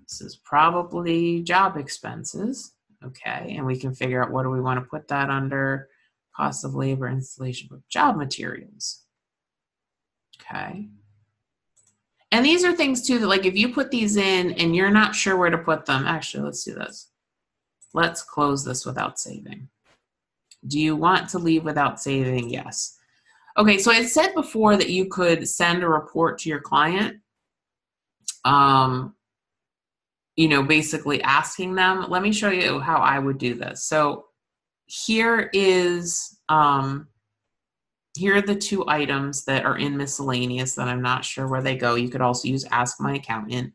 This 0.00 0.20
is 0.20 0.36
probably 0.36 1.42
job 1.42 1.76
expenses. 1.76 2.72
Okay. 3.04 3.54
And 3.56 3.66
we 3.66 3.78
can 3.78 3.94
figure 3.94 4.22
out 4.22 4.30
what 4.30 4.44
do 4.44 4.50
we 4.50 4.60
want 4.60 4.82
to 4.82 4.88
put 4.88 5.08
that 5.08 5.30
under 5.30 5.88
cost 6.34 6.64
of 6.64 6.74
labor, 6.74 7.08
installation 7.08 7.68
of 7.72 7.86
job 7.88 8.16
materials. 8.16 9.02
Okay. 10.40 10.88
And 12.32 12.44
these 12.44 12.64
are 12.64 12.74
things 12.74 13.06
too 13.06 13.18
that 13.20 13.28
like 13.28 13.46
if 13.46 13.56
you 13.56 13.72
put 13.72 13.90
these 13.90 14.16
in 14.16 14.52
and 14.54 14.74
you're 14.74 14.90
not 14.90 15.14
sure 15.14 15.36
where 15.36 15.50
to 15.50 15.58
put 15.58 15.86
them, 15.86 16.04
actually, 16.06 16.44
let's 16.44 16.64
do 16.64 16.74
this. 16.74 17.10
Let's 17.92 18.22
close 18.22 18.64
this 18.64 18.84
without 18.84 19.20
saving. 19.20 19.68
Do 20.66 20.80
you 20.80 20.96
want 20.96 21.28
to 21.30 21.38
leave 21.38 21.64
without 21.64 22.00
saving? 22.00 22.50
Yes. 22.50 22.98
Okay, 23.56 23.78
so 23.78 23.92
I 23.92 24.04
said 24.04 24.34
before 24.34 24.76
that 24.76 24.90
you 24.90 25.06
could 25.06 25.48
send 25.48 25.82
a 25.82 25.88
report 25.88 26.38
to 26.38 26.48
your 26.48 26.60
client. 26.60 27.18
Um, 28.44 29.14
you 30.36 30.48
know, 30.48 30.62
basically 30.62 31.22
asking 31.22 31.74
them. 31.76 32.06
Let 32.08 32.22
me 32.22 32.32
show 32.32 32.50
you 32.50 32.80
how 32.80 32.96
I 32.96 33.18
would 33.18 33.38
do 33.38 33.54
this. 33.54 33.84
So 33.84 34.26
here 34.86 35.50
is 35.52 36.38
um, 36.48 37.08
here 38.16 38.36
are 38.36 38.42
the 38.42 38.56
two 38.56 38.84
items 38.88 39.44
that 39.44 39.64
are 39.64 39.78
in 39.78 39.96
miscellaneous 39.96 40.74
that 40.74 40.88
I'm 40.88 41.02
not 41.02 41.24
sure 41.24 41.48
where 41.48 41.62
they 41.62 41.76
go. 41.76 41.94
You 41.94 42.08
could 42.08 42.20
also 42.20 42.48
use 42.48 42.64
Ask 42.70 43.00
My 43.00 43.14
Accountant. 43.14 43.72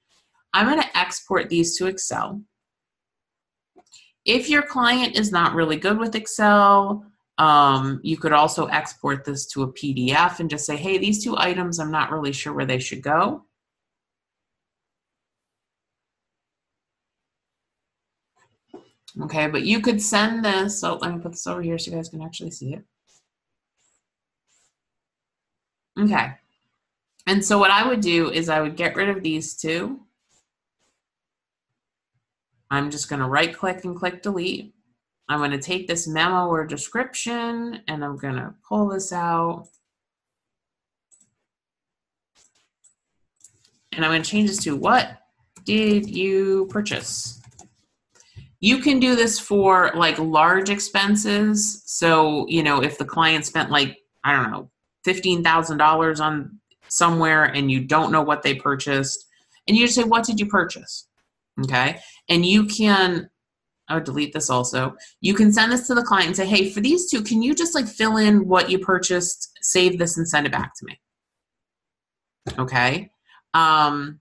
I'm 0.53 0.65
going 0.65 0.81
to 0.81 0.97
export 0.97 1.49
these 1.49 1.77
to 1.77 1.87
Excel. 1.87 2.41
If 4.25 4.49
your 4.49 4.61
client 4.61 5.17
is 5.17 5.31
not 5.31 5.55
really 5.55 5.77
good 5.77 5.97
with 5.97 6.15
Excel, 6.15 7.05
um, 7.39 8.01
you 8.03 8.17
could 8.17 8.33
also 8.33 8.65
export 8.65 9.23
this 9.23 9.45
to 9.47 9.63
a 9.63 9.71
PDF 9.71 10.41
and 10.41 10.49
just 10.49 10.65
say, 10.65 10.75
hey, 10.75 10.97
these 10.97 11.23
two 11.23 11.37
items, 11.37 11.79
I'm 11.79 11.89
not 11.89 12.11
really 12.11 12.33
sure 12.33 12.51
where 12.53 12.65
they 12.65 12.79
should 12.79 13.01
go. 13.01 13.45
Okay, 19.21 19.47
but 19.47 19.63
you 19.63 19.79
could 19.79 20.01
send 20.01 20.43
this. 20.43 20.81
So 20.81 20.97
let 20.97 21.13
me 21.15 21.21
put 21.21 21.31
this 21.31 21.47
over 21.47 21.61
here 21.61 21.77
so 21.77 21.91
you 21.91 21.97
guys 21.97 22.09
can 22.09 22.21
actually 22.21 22.51
see 22.51 22.73
it. 22.73 22.83
Okay. 25.97 26.33
And 27.25 27.43
so 27.43 27.57
what 27.57 27.71
I 27.71 27.87
would 27.87 28.01
do 28.01 28.29
is 28.31 28.49
I 28.49 28.59
would 28.59 28.75
get 28.75 28.97
rid 28.97 29.07
of 29.09 29.23
these 29.23 29.55
two. 29.55 30.01
I'm 32.69 32.91
just 32.91 33.09
going 33.09 33.21
to 33.21 33.27
right 33.27 33.55
click 33.55 33.85
and 33.85 33.95
click 33.95 34.21
delete. 34.21 34.73
I'm 35.29 35.37
going 35.37 35.51
to 35.51 35.59
take 35.59 35.87
this 35.87 36.07
memo 36.07 36.47
or 36.47 36.65
description 36.65 37.81
and 37.87 38.03
I'm 38.03 38.17
going 38.17 38.35
to 38.35 38.53
pull 38.67 38.89
this 38.89 39.13
out. 39.13 39.67
And 43.91 44.03
I'm 44.03 44.11
going 44.11 44.23
to 44.23 44.29
change 44.29 44.49
this 44.49 44.63
to 44.63 44.75
what 44.75 45.19
did 45.65 46.09
you 46.09 46.67
purchase? 46.71 47.39
You 48.59 48.79
can 48.79 48.99
do 48.99 49.15
this 49.15 49.39
for 49.39 49.91
like 49.95 50.17
large 50.17 50.69
expenses. 50.69 51.83
So, 51.85 52.47
you 52.47 52.63
know, 52.63 52.81
if 52.81 52.97
the 52.97 53.05
client 53.05 53.45
spent 53.45 53.69
like, 53.69 53.97
I 54.23 54.35
don't 54.35 54.51
know, 54.51 54.71
$15,000 55.07 56.19
on 56.19 56.59
somewhere 56.87 57.45
and 57.45 57.71
you 57.71 57.81
don't 57.81 58.11
know 58.11 58.23
what 58.23 58.41
they 58.41 58.55
purchased, 58.55 59.27
and 59.67 59.77
you 59.77 59.85
just 59.85 59.95
say, 59.95 60.03
What 60.03 60.25
did 60.25 60.39
you 60.39 60.47
purchase? 60.47 61.07
Okay. 61.61 61.99
And 62.27 62.45
you 62.45 62.65
can, 62.65 63.29
I 63.89 63.95
would 63.95 64.03
delete 64.03 64.33
this 64.33 64.49
also. 64.49 64.95
You 65.19 65.33
can 65.33 65.51
send 65.51 65.71
this 65.71 65.87
to 65.87 65.95
the 65.95 66.03
client 66.03 66.27
and 66.27 66.35
say, 66.35 66.45
Hey, 66.45 66.69
for 66.69 66.79
these 66.79 67.09
two, 67.09 67.23
can 67.23 67.41
you 67.41 67.55
just 67.55 67.75
like 67.75 67.87
fill 67.87 68.17
in 68.17 68.47
what 68.47 68.69
you 68.69 68.79
purchased, 68.79 69.57
save 69.61 69.97
this, 69.97 70.17
and 70.17 70.27
send 70.27 70.45
it 70.45 70.51
back 70.51 70.73
to 70.75 70.85
me? 70.85 70.99
Okay. 72.57 73.11
Um, 73.53 74.19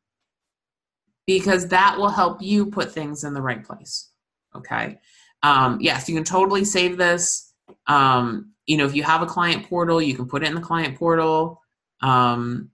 because 1.26 1.68
that 1.68 1.96
will 1.98 2.08
help 2.08 2.40
you 2.40 2.66
put 2.66 2.90
things 2.90 3.22
in 3.24 3.34
the 3.34 3.42
right 3.42 3.62
place. 3.62 4.10
Okay. 4.56 4.98
Um, 5.42 5.78
yes, 5.80 6.08
you 6.08 6.14
can 6.14 6.24
totally 6.24 6.64
save 6.64 6.96
this. 6.96 7.52
Um, 7.86 8.52
you 8.66 8.76
know, 8.76 8.86
if 8.86 8.94
you 8.94 9.02
have 9.02 9.22
a 9.22 9.26
client 9.26 9.68
portal, 9.68 10.00
you 10.00 10.14
can 10.14 10.26
put 10.26 10.42
it 10.42 10.48
in 10.48 10.54
the 10.54 10.60
client 10.60 10.96
portal. 10.96 11.60
Um, 12.00 12.70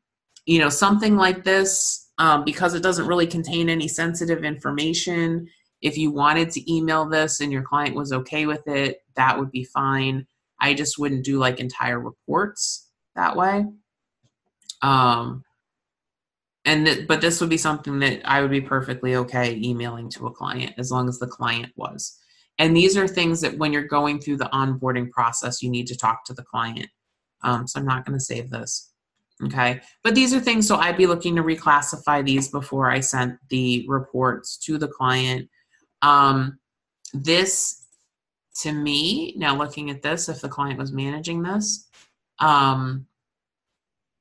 you 0.46 0.58
know, 0.58 0.68
something 0.68 1.16
like 1.16 1.44
this, 1.44 2.10
um, 2.18 2.44
because 2.44 2.74
it 2.74 2.82
doesn't 2.82 3.06
really 3.06 3.26
contain 3.26 3.68
any 3.68 3.88
sensitive 3.88 4.44
information. 4.44 5.48
If 5.84 5.98
you 5.98 6.10
wanted 6.10 6.50
to 6.52 6.72
email 6.72 7.04
this 7.04 7.40
and 7.40 7.52
your 7.52 7.62
client 7.62 7.94
was 7.94 8.10
okay 8.10 8.46
with 8.46 8.66
it, 8.66 9.02
that 9.16 9.38
would 9.38 9.50
be 9.50 9.64
fine. 9.64 10.26
I 10.58 10.72
just 10.72 10.98
wouldn't 10.98 11.26
do 11.26 11.38
like 11.38 11.60
entire 11.60 12.00
reports 12.00 12.88
that 13.14 13.36
way. 13.36 13.66
Um, 14.80 15.44
and 16.64 16.86
th- 16.86 17.06
but 17.06 17.20
this 17.20 17.38
would 17.38 17.50
be 17.50 17.58
something 17.58 17.98
that 17.98 18.22
I 18.24 18.40
would 18.40 18.50
be 18.50 18.62
perfectly 18.62 19.14
okay 19.16 19.60
emailing 19.62 20.08
to 20.12 20.26
a 20.26 20.32
client 20.32 20.72
as 20.78 20.90
long 20.90 21.06
as 21.06 21.18
the 21.18 21.26
client 21.26 21.70
was. 21.76 22.18
And 22.58 22.74
these 22.74 22.96
are 22.96 23.06
things 23.06 23.42
that 23.42 23.58
when 23.58 23.70
you're 23.70 23.86
going 23.86 24.20
through 24.20 24.38
the 24.38 24.48
onboarding 24.54 25.10
process, 25.10 25.62
you 25.62 25.68
need 25.68 25.86
to 25.88 25.98
talk 25.98 26.24
to 26.24 26.32
the 26.32 26.44
client. 26.44 26.88
Um, 27.42 27.66
so 27.66 27.78
I'm 27.78 27.86
not 27.86 28.06
going 28.06 28.18
to 28.18 28.24
save 28.24 28.48
this. 28.48 28.90
Okay. 29.42 29.82
But 30.02 30.14
these 30.14 30.32
are 30.32 30.40
things, 30.40 30.66
so 30.66 30.76
I'd 30.76 30.96
be 30.96 31.06
looking 31.06 31.36
to 31.36 31.42
reclassify 31.42 32.24
these 32.24 32.48
before 32.48 32.90
I 32.90 33.00
sent 33.00 33.34
the 33.50 33.84
reports 33.86 34.56
to 34.64 34.78
the 34.78 34.88
client. 34.88 35.50
Um, 36.04 36.58
this, 37.14 37.86
to 38.60 38.72
me, 38.72 39.34
now 39.36 39.56
looking 39.56 39.90
at 39.90 40.02
this, 40.02 40.28
if 40.28 40.40
the 40.40 40.48
client 40.48 40.78
was 40.78 40.92
managing 40.92 41.42
this, 41.42 41.88
um, 42.38 43.06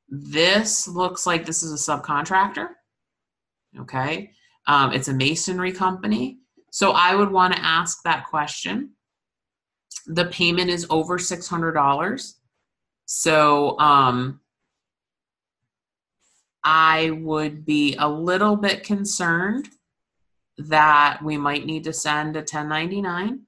this 0.08 0.88
looks 0.88 1.28
like 1.28 1.46
this 1.46 1.62
is 1.62 1.74
a 1.74 1.92
subcontractor. 1.92 2.70
Okay. 3.80 4.32
Um, 4.68 4.94
it's 4.94 5.10
a 5.10 5.14
masonry 5.14 5.74
company. 5.74 6.40
So 6.72 6.92
I 6.92 7.16
would 7.16 7.32
want 7.32 7.54
to 7.54 7.64
ask 7.64 8.02
that 8.04 8.28
question. 8.28 8.92
The 10.08 10.26
payment 10.26 10.70
is 10.70 10.88
over 10.90 11.18
$600. 11.18 12.34
So 13.06 13.78
um, 13.80 14.40
I 16.64 17.12
would 17.12 17.66
be 17.66 17.96
a 17.98 18.08
little 18.08 18.56
bit 18.56 18.84
concerned 18.84 19.68
that 20.58 21.20
we 21.24 21.38
might 21.38 21.66
need 21.66 21.84
to 21.86 21.94
send 21.94 22.36
a 22.36 22.40
1099. 22.40 23.42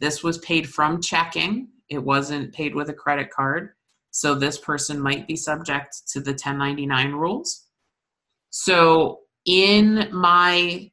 This 0.00 0.22
was 0.22 0.38
paid 0.38 0.68
from 0.68 1.02
checking, 1.02 1.68
it 1.88 2.02
wasn't 2.02 2.54
paid 2.54 2.74
with 2.74 2.88
a 2.90 2.94
credit 2.94 3.30
card. 3.30 3.70
So 4.10 4.34
this 4.34 4.58
person 4.58 5.00
might 5.00 5.26
be 5.26 5.36
subject 5.36 6.08
to 6.12 6.20
the 6.20 6.32
1099 6.32 7.12
rules. 7.12 7.66
So 8.50 9.20
in 9.48 10.08
my 10.12 10.90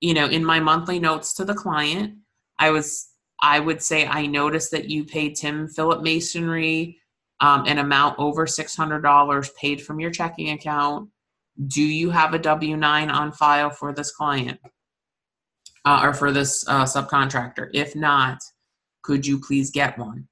you 0.00 0.14
know 0.14 0.26
in 0.26 0.44
my 0.44 0.60
monthly 0.60 0.98
notes 0.98 1.32
to 1.32 1.44
the 1.44 1.54
client 1.54 2.14
i 2.58 2.70
was 2.70 3.08
i 3.40 3.58
would 3.58 3.82
say 3.82 4.06
i 4.06 4.26
noticed 4.26 4.70
that 4.70 4.90
you 4.90 5.04
paid 5.04 5.34
tim 5.34 5.66
philip 5.66 6.02
masonry 6.02 6.98
um, 7.38 7.66
an 7.66 7.76
amount 7.76 8.18
over 8.18 8.46
$600 8.46 9.54
paid 9.56 9.82
from 9.82 10.00
your 10.00 10.10
checking 10.10 10.50
account 10.50 11.08
do 11.66 11.82
you 11.82 12.10
have 12.10 12.34
a 12.34 12.38
w9 12.38 13.10
on 13.10 13.32
file 13.32 13.70
for 13.70 13.92
this 13.94 14.10
client 14.10 14.60
uh, 15.86 16.00
or 16.02 16.12
for 16.12 16.30
this 16.32 16.66
uh, 16.68 16.84
subcontractor. 16.84 17.70
If 17.72 17.96
not 17.96 18.42
could 19.02 19.26
you 19.26 19.40
please 19.40 19.70
get 19.70 19.98
one? 19.98 20.28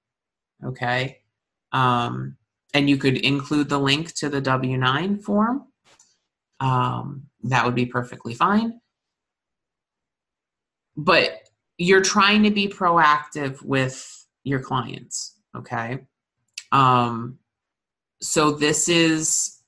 Okay. 0.62 1.20
Um, 1.72 2.36
and 2.74 2.90
you 2.90 2.98
could 2.98 3.16
include 3.16 3.68
the 3.68 3.78
link 3.78 4.12
to 4.16 4.28
the 4.28 4.42
w9 4.42 5.22
form. 5.22 5.64
Um, 6.60 7.28
that 7.44 7.64
would 7.64 7.74
be 7.74 7.86
perfectly 7.86 8.34
fine. 8.34 8.80
But 10.96 11.48
you're 11.78 12.02
trying 12.02 12.42
to 12.42 12.50
be 12.50 12.68
proactive 12.68 13.62
with 13.62 14.26
your 14.44 14.60
clients 14.60 15.34
okay? 15.56 16.00
Um 16.72 17.38
so 18.20 18.52
this 18.52 18.88
is 18.88 19.60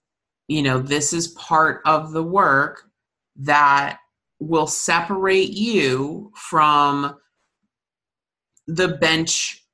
you 0.48 0.62
know 0.62 0.78
this 0.78 1.12
is 1.12 1.28
part 1.28 1.82
of 1.84 2.12
the 2.12 2.22
work 2.22 2.88
that 3.36 3.98
will 4.38 4.66
separate 4.66 5.50
you 5.50 6.32
from 6.34 7.16
the 8.66 8.88
bench 8.88 9.64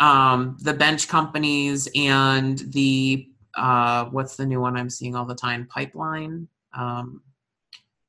um 0.00 0.56
the 0.60 0.74
bench 0.74 1.06
companies 1.08 1.88
and 1.94 2.58
the 2.72 3.28
uh 3.56 4.06
what's 4.06 4.36
the 4.36 4.44
new 4.44 4.60
one 4.60 4.76
i'm 4.76 4.90
seeing 4.90 5.14
all 5.14 5.24
the 5.24 5.34
time 5.34 5.66
pipeline 5.68 6.48
um 6.76 7.22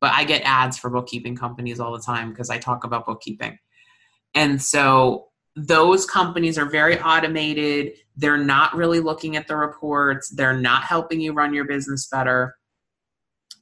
but 0.06 0.14
I 0.14 0.24
get 0.24 0.44
ads 0.46 0.78
for 0.78 0.92
bookkeeping 0.92 1.36
companies 1.36 1.80
all 1.80 1.92
the 1.92 2.04
time 2.04 2.30
because 2.30 2.52
I 2.52 2.60
talk 2.60 2.84
about 2.84 3.08
bookkeeping. 3.08 3.58
And 4.36 4.62
so 4.62 5.30
those 5.56 6.06
companies 6.06 6.60
are 6.60 6.70
very 6.70 7.00
automated. 7.00 7.94
They're 8.16 8.38
not 8.38 8.76
really 8.76 9.00
looking 9.00 9.36
at 9.36 9.48
the 9.48 9.56
reports, 9.56 10.30
they're 10.30 10.58
not 10.58 10.84
helping 10.84 11.20
you 11.20 11.34
run 11.34 11.56
your 11.56 11.66
business 11.66 12.08
better. 12.08 12.56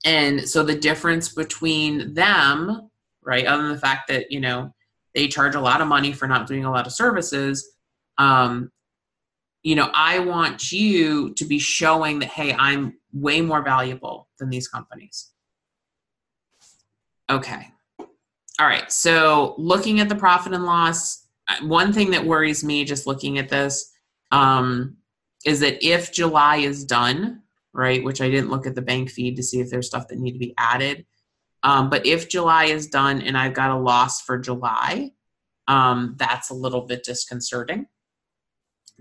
And 0.03 0.47
so 0.47 0.63
the 0.63 0.75
difference 0.75 1.29
between 1.29 2.13
them, 2.13 2.89
right, 3.23 3.45
other 3.45 3.63
than 3.63 3.71
the 3.71 3.77
fact 3.79 4.07
that, 4.09 4.31
you 4.31 4.39
know, 4.39 4.73
they 5.15 5.27
charge 5.27 5.55
a 5.55 5.61
lot 5.61 5.81
of 5.81 5.87
money 5.87 6.11
for 6.11 6.27
not 6.27 6.47
doing 6.47 6.65
a 6.65 6.71
lot 6.71 6.87
of 6.87 6.93
services, 6.93 7.75
um, 8.17 8.71
you 9.61 9.75
know, 9.75 9.89
I 9.93 10.19
want 10.19 10.71
you 10.71 11.33
to 11.35 11.45
be 11.45 11.57
showing 11.57 12.19
that, 12.19 12.29
hey, 12.29 12.53
I'm 12.53 12.97
way 13.13 13.39
more 13.39 13.61
valuable 13.61 14.27
than 14.37 14.49
these 14.49 14.67
companies. 14.67 15.29
Okay. 17.29 17.69
All 18.59 18.67
right. 18.67 18.91
So 18.91 19.55
looking 19.57 20.01
at 20.01 20.09
the 20.09 20.15
profit 20.15 20.53
and 20.53 20.65
loss, 20.65 21.27
one 21.61 21.93
thing 21.93 22.11
that 22.11 22.25
worries 22.25 22.63
me 22.63 22.83
just 22.83 23.07
looking 23.07 23.37
at 23.37 23.49
this 23.49 23.91
um, 24.31 24.97
is 25.45 25.61
that 25.61 25.81
if 25.85 26.11
July 26.11 26.57
is 26.57 26.83
done, 26.83 27.42
right, 27.73 28.03
which 28.03 28.21
I 28.21 28.29
didn't 28.29 28.49
look 28.49 28.67
at 28.67 28.75
the 28.75 28.81
bank 28.81 29.09
feed 29.09 29.35
to 29.35 29.43
see 29.43 29.59
if 29.59 29.69
there's 29.69 29.87
stuff 29.87 30.07
that 30.07 30.19
need 30.19 30.33
to 30.33 30.39
be 30.39 30.53
added. 30.57 31.05
Um, 31.63 31.89
but 31.89 32.05
if 32.05 32.29
July 32.29 32.65
is 32.65 32.87
done 32.87 33.21
and 33.21 33.37
I've 33.37 33.53
got 33.53 33.71
a 33.71 33.79
loss 33.79 34.21
for 34.21 34.37
July, 34.37 35.11
um, 35.67 36.15
that's 36.17 36.49
a 36.49 36.53
little 36.53 36.81
bit 36.81 37.03
disconcerting 37.03 37.87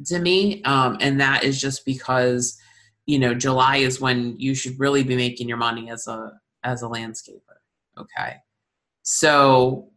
to 0.07 0.19
me. 0.19 0.63
Um, 0.63 0.97
and 1.01 1.21
that 1.21 1.45
is 1.45 1.61
just 1.61 1.85
because, 1.85 2.59
you 3.07 3.19
know, 3.19 3.35
July 3.35 3.79
is 3.79 4.01
when 4.01 4.39
you 4.39 4.55
should 4.55 4.79
really 4.79 5.03
be 5.03 5.17
making 5.17 5.49
your 5.49 5.59
money 5.59 5.91
as 5.91 6.07
a 6.07 6.33
as 6.65 6.83
a 6.83 6.87
landscaper. 6.87 7.41
Okay. 7.99 8.37
So, 9.03 9.91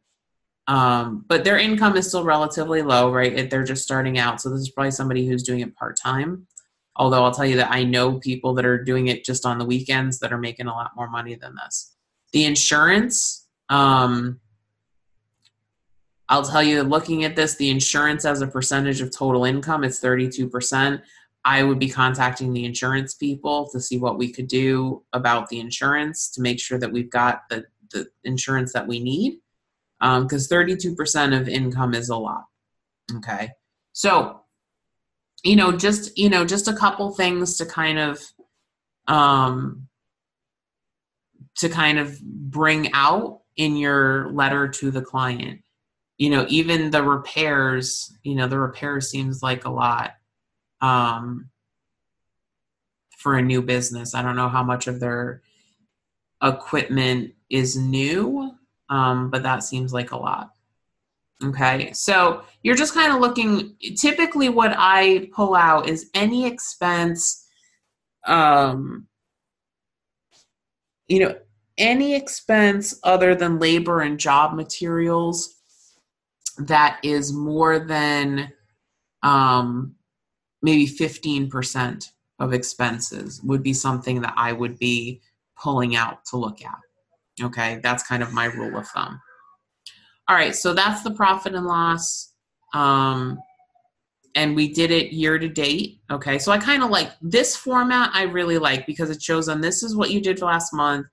um, 0.68 1.24
but 1.28 1.44
their 1.44 1.60
income 1.60 1.96
is 1.96 2.08
still 2.08 2.24
relatively 2.24 2.82
low, 2.82 3.12
right? 3.12 3.50
They're 3.50 3.64
just 3.64 3.84
starting 3.84 4.18
out. 4.18 4.42
So 4.42 4.50
this 4.50 4.62
is 4.62 4.72
probably 4.72 4.92
somebody 4.92 5.28
who's 5.28 5.44
doing 5.44 5.60
it 5.60 5.76
part 5.76 5.98
time. 5.98 6.48
Although 6.95 7.23
I'll 7.23 7.34
tell 7.34 7.45
you 7.45 7.58
that 7.58 7.71
I 7.71 7.84
know 7.84 8.19
people 8.19 8.53
that 8.55 8.65
are 8.65 8.84
doing 8.84 9.08
it 9.08 9.25
just 9.25 9.45
on 9.45 9.58
the 9.58 9.65
weekends 9.65 10.19
that 10.19 10.31
are 10.31 10.38
making 10.38 10.67
a 10.67 10.73
lot 10.73 10.91
more 10.95 11.10
money 11.10 11.36
than 11.36 11.55
this. 11.55 11.93
The 12.31 12.45
insurance, 12.45 13.47
um, 13.69 14.39
I'll 16.29 16.43
tell 16.43 16.63
you, 16.63 16.81
looking 16.84 17.23
at 17.23 17.36
this, 17.36 17.55
the 17.55 17.69
insurance 17.69 18.25
as 18.25 18.41
a 18.41 18.47
percentage 18.47 19.01
of 19.01 19.15
total 19.15 19.45
income, 19.45 19.84
it's 19.84 19.99
32%. 19.99 21.01
I 21.43 21.62
would 21.62 21.77
be 21.77 21.89
contacting 21.89 22.53
the 22.53 22.65
insurance 22.65 23.13
people 23.13 23.69
to 23.69 23.79
see 23.79 23.99
what 23.99 24.17
we 24.17 24.31
could 24.31 24.47
do 24.47 25.03
about 25.13 25.49
the 25.49 25.60
insurance 25.60 26.29
to 26.31 26.41
make 26.41 26.60
sure 26.60 26.79
that 26.79 26.91
we've 26.91 27.12
got 27.12 27.41
the 27.49 27.65
the 27.91 28.08
insurance 28.23 28.73
that 28.73 28.88
we 28.88 28.99
need 28.99 29.39
because 29.99 30.51
um, 30.51 30.58
32% 30.58 31.39
of 31.39 31.47
income 31.47 31.93
is 31.93 32.10
a 32.10 32.15
lot 32.15 32.45
okay 33.15 33.49
so 33.93 34.41
you 35.45 35.55
know 35.55 35.71
just 35.71 36.17
you 36.17 36.29
know 36.29 36.45
just 36.45 36.67
a 36.67 36.73
couple 36.75 37.12
things 37.12 37.58
to 37.58 37.65
kind 37.65 37.99
of 37.99 38.21
um 39.08 39.88
to 41.55 41.69
kind 41.69 41.99
of 41.99 42.19
bring 42.21 42.91
out 42.93 43.41
in 43.55 43.77
your 43.77 44.29
letter 44.31 44.67
to 44.67 44.91
the 44.91 45.01
client 45.01 45.62
you 46.17 46.29
know 46.29 46.45
even 46.49 46.91
the 46.91 47.03
repairs 47.03 48.13
you 48.23 48.36
know 48.36 48.47
the 48.47 48.60
repair 48.60 48.99
seems 48.99 49.41
like 49.41 49.65
a 49.65 49.69
lot 49.69 50.15
um 50.81 51.49
for 53.17 53.38
a 53.38 53.41
new 53.41 53.62
business 53.62 54.13
i 54.13 54.21
don't 54.21 54.36
know 54.36 54.49
how 54.49 54.63
much 54.63 54.88
of 54.88 54.99
their 54.99 55.41
equipment 56.43 57.34
is 57.49 57.75
new, 57.75 58.51
um, 58.89 59.29
but 59.29 59.43
that 59.43 59.63
seems 59.63 59.93
like 59.93 60.12
a 60.12 60.17
lot. 60.17 60.51
Okay, 61.43 61.91
so 61.91 62.43
you're 62.63 62.76
just 62.76 62.93
kind 62.93 63.12
of 63.12 63.19
looking. 63.19 63.76
Typically, 63.98 64.50
what 64.50 64.74
I 64.78 65.30
pull 65.34 65.54
out 65.54 65.89
is 65.89 66.10
any 66.13 66.45
expense, 66.45 67.45
um, 68.26 69.08
you 71.08 71.19
know, 71.19 71.36
any 71.78 72.15
expense 72.15 72.98
other 73.04 73.36
than 73.36 73.60
labor 73.60 74.02
and 74.02 74.17
job 74.17 74.54
materials 74.54 75.56
that 76.58 77.00
is 77.04 77.34
more 77.34 77.80
than 77.80 78.54
um, 79.24 79.95
maybe 80.62 80.88
15% 80.88 82.12
of 82.39 82.54
expenses 82.54 83.41
would 83.43 83.62
be 83.62 83.74
something 83.74 84.21
that 84.21 84.34
I 84.38 84.54
would 84.54 84.80
be 84.80 85.21
pulling 85.58 85.95
out 85.95 86.26
to 86.26 86.38
look 86.38 86.63
at. 86.63 86.78
Okay, 87.41 87.80
that's 87.84 88.04
kind 88.04 88.24
of 88.24 88.34
my 88.34 88.45
rule 88.45 88.78
of 88.78 88.88
thumb. 88.88 89.19
All 90.28 90.36
right, 90.36 90.56
so 90.56 90.74
that's 90.74 91.04
the 91.04 91.12
profit 91.12 91.54
and 91.54 91.66
loss. 91.66 92.34
Um, 92.74 93.40
and 94.36 94.56
we 94.56 94.74
did 94.74 94.92
it 94.92 95.14
year 95.14 95.40
to 95.40 95.48
date. 95.48 96.02
Okay, 96.12 96.38
so 96.40 96.52
I 96.52 96.58
kind 96.58 96.84
of 96.84 96.90
like 96.90 97.12
this 97.22 97.56
format. 97.56 98.12
I 98.14 98.24
really 98.24 98.58
like 98.58 98.86
because 98.86 99.10
it 99.10 99.22
shows 99.22 99.48
on 99.48 99.62
this 99.62 99.82
is 99.82 99.96
what 99.96 100.12
you 100.12 100.20
did 100.22 100.42
last 100.42 100.74
month, 100.74 101.08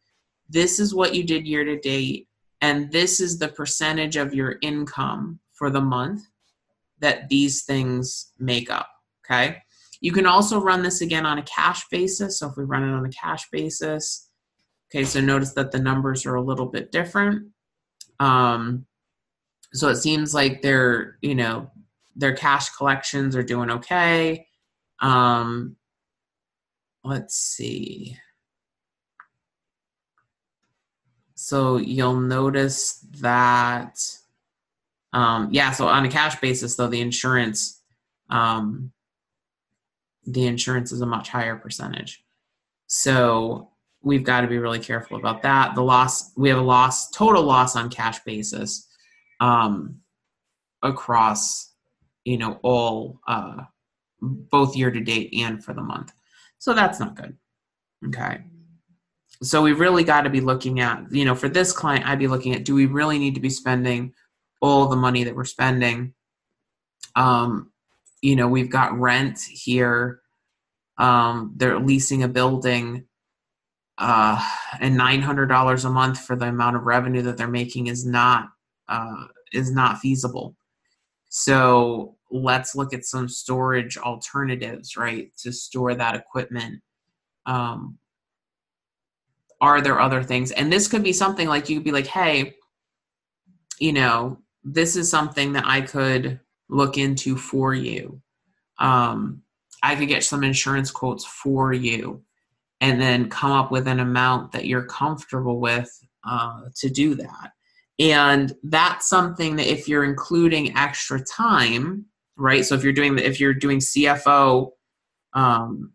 this 0.48 0.80
is 0.80 0.94
what 0.94 1.14
you 1.14 1.24
did 1.24 1.46
year 1.46 1.64
to 1.64 1.78
date, 1.78 2.28
and 2.60 2.90
this 2.90 3.20
is 3.20 3.38
the 3.38 3.48
percentage 3.48 4.16
of 4.16 4.34
your 4.34 4.56
income 4.60 5.38
for 5.52 5.70
the 5.70 5.80
month 5.80 6.22
that 6.98 7.28
these 7.28 7.62
things 7.62 8.32
make 8.38 8.70
up. 8.70 8.88
Okay, 9.24 9.58
you 10.00 10.10
can 10.10 10.26
also 10.26 10.60
run 10.60 10.82
this 10.82 11.00
again 11.00 11.26
on 11.26 11.38
a 11.38 11.42
cash 11.42 11.88
basis. 11.90 12.40
So 12.40 12.48
if 12.48 12.56
we 12.56 12.64
run 12.64 12.82
it 12.82 12.92
on 12.92 13.06
a 13.06 13.10
cash 13.10 13.48
basis, 13.50 14.28
okay, 14.90 15.04
so 15.04 15.20
notice 15.20 15.52
that 15.52 15.70
the 15.70 15.78
numbers 15.78 16.26
are 16.26 16.34
a 16.34 16.42
little 16.42 16.66
bit 16.66 16.90
different. 16.90 17.50
Um, 18.18 18.86
so 19.72 19.88
it 19.88 19.96
seems 19.96 20.34
like 20.34 20.62
they're, 20.62 21.18
you 21.22 21.34
know, 21.34 21.70
their 22.14 22.34
cash 22.34 22.70
collections 22.70 23.34
are 23.34 23.42
doing 23.42 23.70
okay. 23.70 24.46
Um, 25.00 25.76
let's 27.04 27.34
see. 27.34 28.16
So 31.34 31.78
you'll 31.78 32.20
notice 32.20 33.04
that, 33.20 33.98
um, 35.12 35.48
yeah. 35.50 35.72
So 35.72 35.88
on 35.88 36.04
a 36.04 36.10
cash 36.10 36.40
basis, 36.40 36.76
though, 36.76 36.86
the 36.86 37.00
insurance, 37.00 37.80
um, 38.30 38.92
the 40.26 40.46
insurance 40.46 40.92
is 40.92 41.00
a 41.00 41.06
much 41.06 41.28
higher 41.28 41.56
percentage. 41.56 42.22
So 42.86 43.70
we've 44.02 44.22
got 44.22 44.42
to 44.42 44.46
be 44.46 44.58
really 44.58 44.78
careful 44.78 45.16
about 45.16 45.42
that. 45.42 45.74
The 45.74 45.82
loss, 45.82 46.30
we 46.36 46.48
have 46.48 46.58
a 46.58 46.62
loss, 46.62 47.10
total 47.10 47.42
loss 47.42 47.74
on 47.74 47.90
cash 47.90 48.20
basis, 48.20 48.86
um, 49.42 49.96
across 50.82 51.74
you 52.24 52.38
know 52.38 52.58
all 52.62 53.20
uh, 53.26 53.64
both 54.22 54.76
year 54.76 54.90
to 54.90 55.00
date 55.00 55.34
and 55.36 55.62
for 55.62 55.74
the 55.74 55.82
month. 55.82 56.12
So 56.58 56.72
that's 56.72 57.00
not 57.00 57.16
good. 57.16 57.36
Okay. 58.06 58.44
So 59.42 59.60
we 59.60 59.72
really 59.72 60.04
got 60.04 60.22
to 60.22 60.30
be 60.30 60.40
looking 60.40 60.80
at 60.80 61.10
you 61.10 61.24
know 61.24 61.34
for 61.34 61.48
this 61.48 61.72
client 61.72 62.06
i'd 62.06 62.18
be 62.20 62.28
looking 62.28 62.54
at 62.54 62.64
do 62.64 62.74
we 62.74 62.86
really 62.86 63.18
need 63.18 63.34
to 63.34 63.40
be 63.40 63.50
spending 63.50 64.14
all 64.60 64.86
the 64.86 64.96
money 64.96 65.24
that 65.24 65.34
we're 65.34 65.44
spending? 65.44 66.14
Um 67.16 67.72
you 68.22 68.36
know 68.36 68.48
we've 68.48 68.70
got 68.70 68.98
rent 68.98 69.40
here. 69.40 70.20
Um 70.98 71.54
they're 71.56 71.80
leasing 71.80 72.22
a 72.22 72.28
building 72.28 73.06
uh 73.98 74.40
and 74.80 74.96
$900 74.98 75.84
a 75.84 75.90
month 75.90 76.20
for 76.20 76.36
the 76.36 76.46
amount 76.46 76.76
of 76.76 76.84
revenue 76.84 77.22
that 77.22 77.36
they're 77.36 77.48
making 77.48 77.88
is 77.88 78.06
not 78.06 78.50
uh 78.88 79.24
is 79.52 79.70
not 79.70 79.98
feasible 79.98 80.56
so 81.34 82.16
let's 82.30 82.74
look 82.74 82.92
at 82.92 83.06
some 83.06 83.26
storage 83.26 83.96
alternatives, 83.96 84.98
right, 84.98 85.34
to 85.38 85.50
store 85.50 85.94
that 85.94 86.14
equipment. 86.14 86.82
Um, 87.46 87.96
are 89.58 89.80
there 89.80 89.98
other 89.98 90.22
things? 90.22 90.50
And 90.50 90.70
this 90.70 90.88
could 90.88 91.02
be 91.02 91.14
something 91.14 91.48
like 91.48 91.70
you 91.70 91.76
could 91.76 91.84
be 91.84 91.90
like, 91.90 92.06
hey, 92.06 92.56
you 93.78 93.94
know, 93.94 94.40
this 94.62 94.94
is 94.94 95.08
something 95.08 95.54
that 95.54 95.64
I 95.66 95.80
could 95.80 96.38
look 96.68 96.98
into 96.98 97.38
for 97.38 97.72
you. 97.72 98.20
Um, 98.78 99.40
I 99.82 99.96
could 99.96 100.08
get 100.08 100.24
some 100.24 100.44
insurance 100.44 100.90
quotes 100.90 101.24
for 101.24 101.72
you 101.72 102.22
and 102.82 103.00
then 103.00 103.30
come 103.30 103.52
up 103.52 103.72
with 103.72 103.88
an 103.88 104.00
amount 104.00 104.52
that 104.52 104.66
you're 104.66 104.84
comfortable 104.84 105.60
with 105.60 105.90
uh, 106.28 106.64
to 106.76 106.90
do 106.90 107.14
that. 107.14 107.52
And 108.02 108.52
that's 108.64 109.08
something 109.08 109.54
that 109.56 109.70
if 109.70 109.86
you're 109.86 110.02
including 110.02 110.76
extra 110.76 111.22
time, 111.22 112.06
right? 112.36 112.66
So 112.66 112.74
if 112.74 112.82
you're 112.82 112.92
doing 112.92 113.16
if 113.16 113.38
you're 113.38 113.54
doing 113.54 113.78
CFO 113.78 114.70
um, 115.34 115.92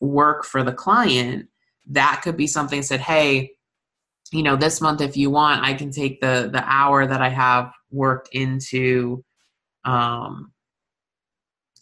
work 0.00 0.44
for 0.44 0.62
the 0.62 0.72
client, 0.72 1.48
that 1.88 2.20
could 2.22 2.36
be 2.36 2.46
something 2.46 2.82
said, 2.82 3.00
hey, 3.00 3.50
you 4.30 4.44
know, 4.44 4.54
this 4.54 4.80
month 4.80 5.00
if 5.00 5.16
you 5.16 5.30
want, 5.30 5.64
I 5.64 5.74
can 5.74 5.90
take 5.90 6.20
the 6.20 6.48
the 6.52 6.62
hour 6.64 7.04
that 7.04 7.20
I 7.20 7.28
have 7.28 7.72
worked 7.90 8.28
into 8.30 9.24
um, 9.84 10.52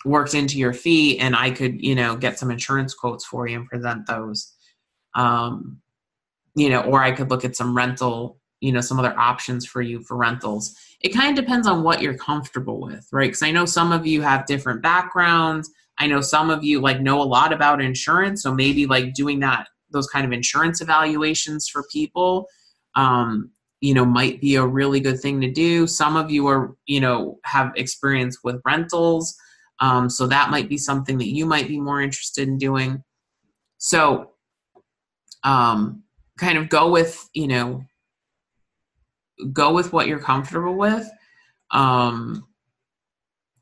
worked 0.07 0.33
into 0.33 0.57
your 0.57 0.73
fee, 0.73 1.19
and 1.19 1.37
I 1.37 1.51
could 1.51 1.83
you 1.83 1.95
know 1.95 2.17
get 2.17 2.39
some 2.39 2.51
insurance 2.51 2.95
quotes 2.95 3.27
for 3.27 3.47
you 3.47 3.59
and 3.59 3.69
present 3.69 4.07
those. 4.07 4.55
Um, 5.15 5.83
you 6.55 6.71
know, 6.71 6.81
or 6.81 7.03
I 7.03 7.13
could 7.13 7.29
look 7.29 7.45
at 7.45 7.57
some 7.57 7.77
rental 7.77 8.39
you 8.67 8.73
know 8.73 8.81
some 8.81 8.99
other 8.99 9.19
options 9.19 9.67
for 9.67 9.83
you 9.83 10.03
for 10.03 10.17
rentals. 10.17 10.75
It 11.01 11.11
kind 11.11 11.37
of 11.37 11.45
depends 11.45 11.67
on 11.67 11.83
what 11.83 12.03
you're 12.03 12.19
comfortable 12.19 12.81
with 12.81 13.07
right? 13.13 13.29
Because 13.29 13.43
i 13.43 13.51
know 13.51 13.67
some 13.67 13.93
of 13.93 14.07
you 14.07 14.23
have 14.23 14.47
different 14.47 14.83
backgrounds. 14.83 15.71
I 15.99 16.07
know 16.07 16.21
some 16.21 16.51
of 16.51 16.63
you 16.63 16.81
like 16.81 17.01
know 17.01 17.23
a 17.23 17.25
lot 17.25 17.53
about 17.53 17.81
insurance 17.81 18.43
so 18.43 18.53
maybe 18.53 18.87
like 18.87 19.15
doing 19.15 19.41
that 19.41 19.69
those 19.91 20.09
kind 20.09 20.27
of 20.27 20.33
insurance 20.33 20.81
evaluations 20.81 21.69
for 21.69 21.85
people 21.93 22.47
um, 22.97 23.51
you 23.81 23.95
know 23.95 24.05
might 24.05 24.41
be 24.41 24.57
a 24.57 24.67
really 24.67 25.01
good 25.01 25.21
thing 25.21 25.41
to 25.41 25.51
do. 25.51 25.87
Some 25.87 26.17
of 26.17 26.31
you 26.31 26.47
are 26.49 26.75
you 26.87 27.01
know 27.01 27.39
have 27.45 27.73
experience 27.77 28.39
with 28.45 28.61
rentals 28.65 29.37
um, 29.81 30.09
so 30.09 30.27
that 30.27 30.51
might 30.51 30.69
be 30.69 30.79
something 30.79 31.19
that 31.19 31.29
you 31.29 31.47
might 31.47 31.69
be 31.69 31.81
more 31.81 32.01
interested 32.01 32.49
in 32.49 32.59
doing. 32.59 33.03
So 33.79 34.33
um, 35.45 36.03
kind 36.39 36.59
of 36.59 36.69
go 36.69 36.91
with 36.91 37.29
you 37.35 37.47
know 37.47 37.85
go 39.53 39.73
with 39.73 39.93
what 39.93 40.07
you're 40.07 40.19
comfortable 40.19 40.75
with 40.75 41.09
um 41.73 42.47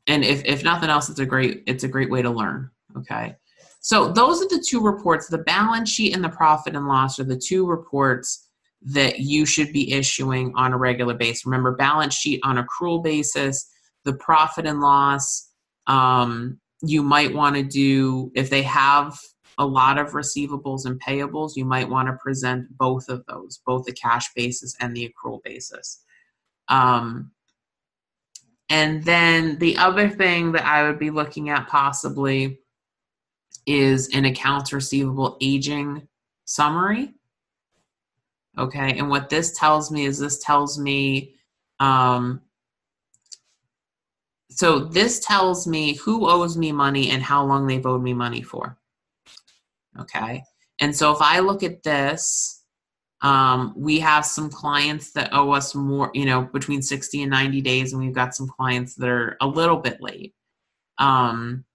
and 0.07 0.23
if 0.23 0.43
if 0.45 0.63
nothing 0.63 0.89
else 0.89 1.09
it's 1.09 1.19
a 1.19 1.25
great 1.25 1.63
it's 1.67 1.83
a 1.83 1.87
great 1.87 2.09
way 2.09 2.21
to 2.21 2.29
learn 2.29 2.69
okay? 2.97 3.35
So 3.81 4.11
those 4.11 4.41
are 4.41 4.47
the 4.47 4.65
two 4.67 4.81
reports 4.81 5.27
the 5.27 5.39
balance 5.39 5.89
sheet 5.89 6.15
and 6.15 6.23
the 6.23 6.29
profit 6.29 6.75
and 6.75 6.87
loss 6.87 7.19
are 7.19 7.23
the 7.23 7.37
two 7.37 7.67
reports 7.67 8.47
that 8.81 9.19
you 9.19 9.45
should 9.45 9.73
be 9.73 9.93
issuing 9.93 10.53
on 10.55 10.73
a 10.73 10.77
regular 10.77 11.15
basis. 11.15 11.45
Remember 11.45 11.75
balance 11.75 12.13
sheet 12.13 12.39
on 12.43 12.63
accrual 12.63 13.03
basis 13.03 13.69
the 14.03 14.13
profit 14.13 14.65
and 14.67 14.81
loss 14.81 15.49
um, 15.87 16.59
you 16.83 17.01
might 17.03 17.33
want 17.33 17.55
to 17.55 17.63
do 17.63 18.31
if 18.35 18.49
they 18.49 18.61
have 18.61 19.17
a 19.57 19.65
lot 19.65 19.97
of 19.97 20.11
receivables 20.11 20.85
and 20.85 21.01
payables, 21.01 21.55
you 21.55 21.65
might 21.65 21.89
want 21.89 22.07
to 22.07 22.17
present 22.21 22.77
both 22.77 23.07
of 23.09 23.25
those, 23.27 23.61
both 23.65 23.85
the 23.85 23.93
cash 23.93 24.33
basis 24.33 24.75
and 24.79 24.95
the 24.95 25.09
accrual 25.09 25.41
basis. 25.43 26.03
Um, 26.67 27.31
and 28.69 29.03
then 29.03 29.57
the 29.59 29.77
other 29.77 30.09
thing 30.09 30.51
that 30.53 30.65
I 30.65 30.83
would 30.83 30.99
be 30.99 31.11
looking 31.11 31.49
at 31.49 31.67
possibly 31.67 32.59
is 33.65 34.13
an 34.13 34.25
accounts 34.25 34.73
receivable 34.73 35.37
aging 35.41 36.07
summary. 36.45 37.13
Okay, 38.57 38.97
and 38.97 39.09
what 39.09 39.29
this 39.29 39.57
tells 39.57 39.91
me 39.91 40.05
is 40.05 40.17
this 40.17 40.39
tells 40.39 40.79
me, 40.79 41.35
um, 41.79 42.41
so 44.49 44.79
this 44.79 45.19
tells 45.19 45.67
me 45.67 45.95
who 45.95 46.29
owes 46.29 46.57
me 46.57 46.71
money 46.71 47.09
and 47.09 47.21
how 47.21 47.43
long 47.43 47.67
they've 47.67 47.85
owed 47.85 48.01
me 48.01 48.13
money 48.13 48.41
for. 48.41 48.77
Okay. 49.99 50.43
And 50.79 50.95
so 50.95 51.11
if 51.11 51.21
I 51.21 51.39
look 51.39 51.63
at 51.63 51.83
this, 51.83 52.63
um, 53.21 53.73
we 53.75 53.99
have 53.99 54.25
some 54.25 54.49
clients 54.49 55.11
that 55.13 55.33
owe 55.33 55.51
us 55.51 55.73
more, 55.73 56.11
you 56.13 56.25
know, 56.25 56.43
between 56.43 56.81
60 56.81 57.23
and 57.23 57.31
90 57.31 57.61
days, 57.61 57.93
and 57.93 58.01
we've 58.01 58.13
got 58.13 58.35
some 58.35 58.47
clients 58.47 58.95
that 58.95 59.09
are 59.09 59.37
a 59.41 59.47
little 59.47 59.77
bit 59.77 60.01
late. 60.01 60.33
Um, 60.97 61.65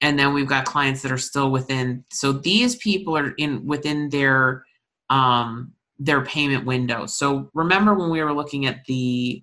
and 0.00 0.18
then 0.18 0.34
we've 0.34 0.48
got 0.48 0.64
clients 0.64 1.02
that 1.02 1.12
are 1.12 1.18
still 1.18 1.50
within. 1.50 2.04
So 2.10 2.32
these 2.32 2.76
people 2.76 3.16
are 3.16 3.30
in 3.38 3.66
within 3.66 4.08
their 4.10 4.64
um, 5.10 5.72
their 5.98 6.24
payment 6.24 6.66
window. 6.66 7.06
So 7.06 7.50
remember 7.54 7.94
when 7.94 8.10
we 8.10 8.22
were 8.22 8.34
looking 8.34 8.66
at 8.66 8.84
the 8.86 9.42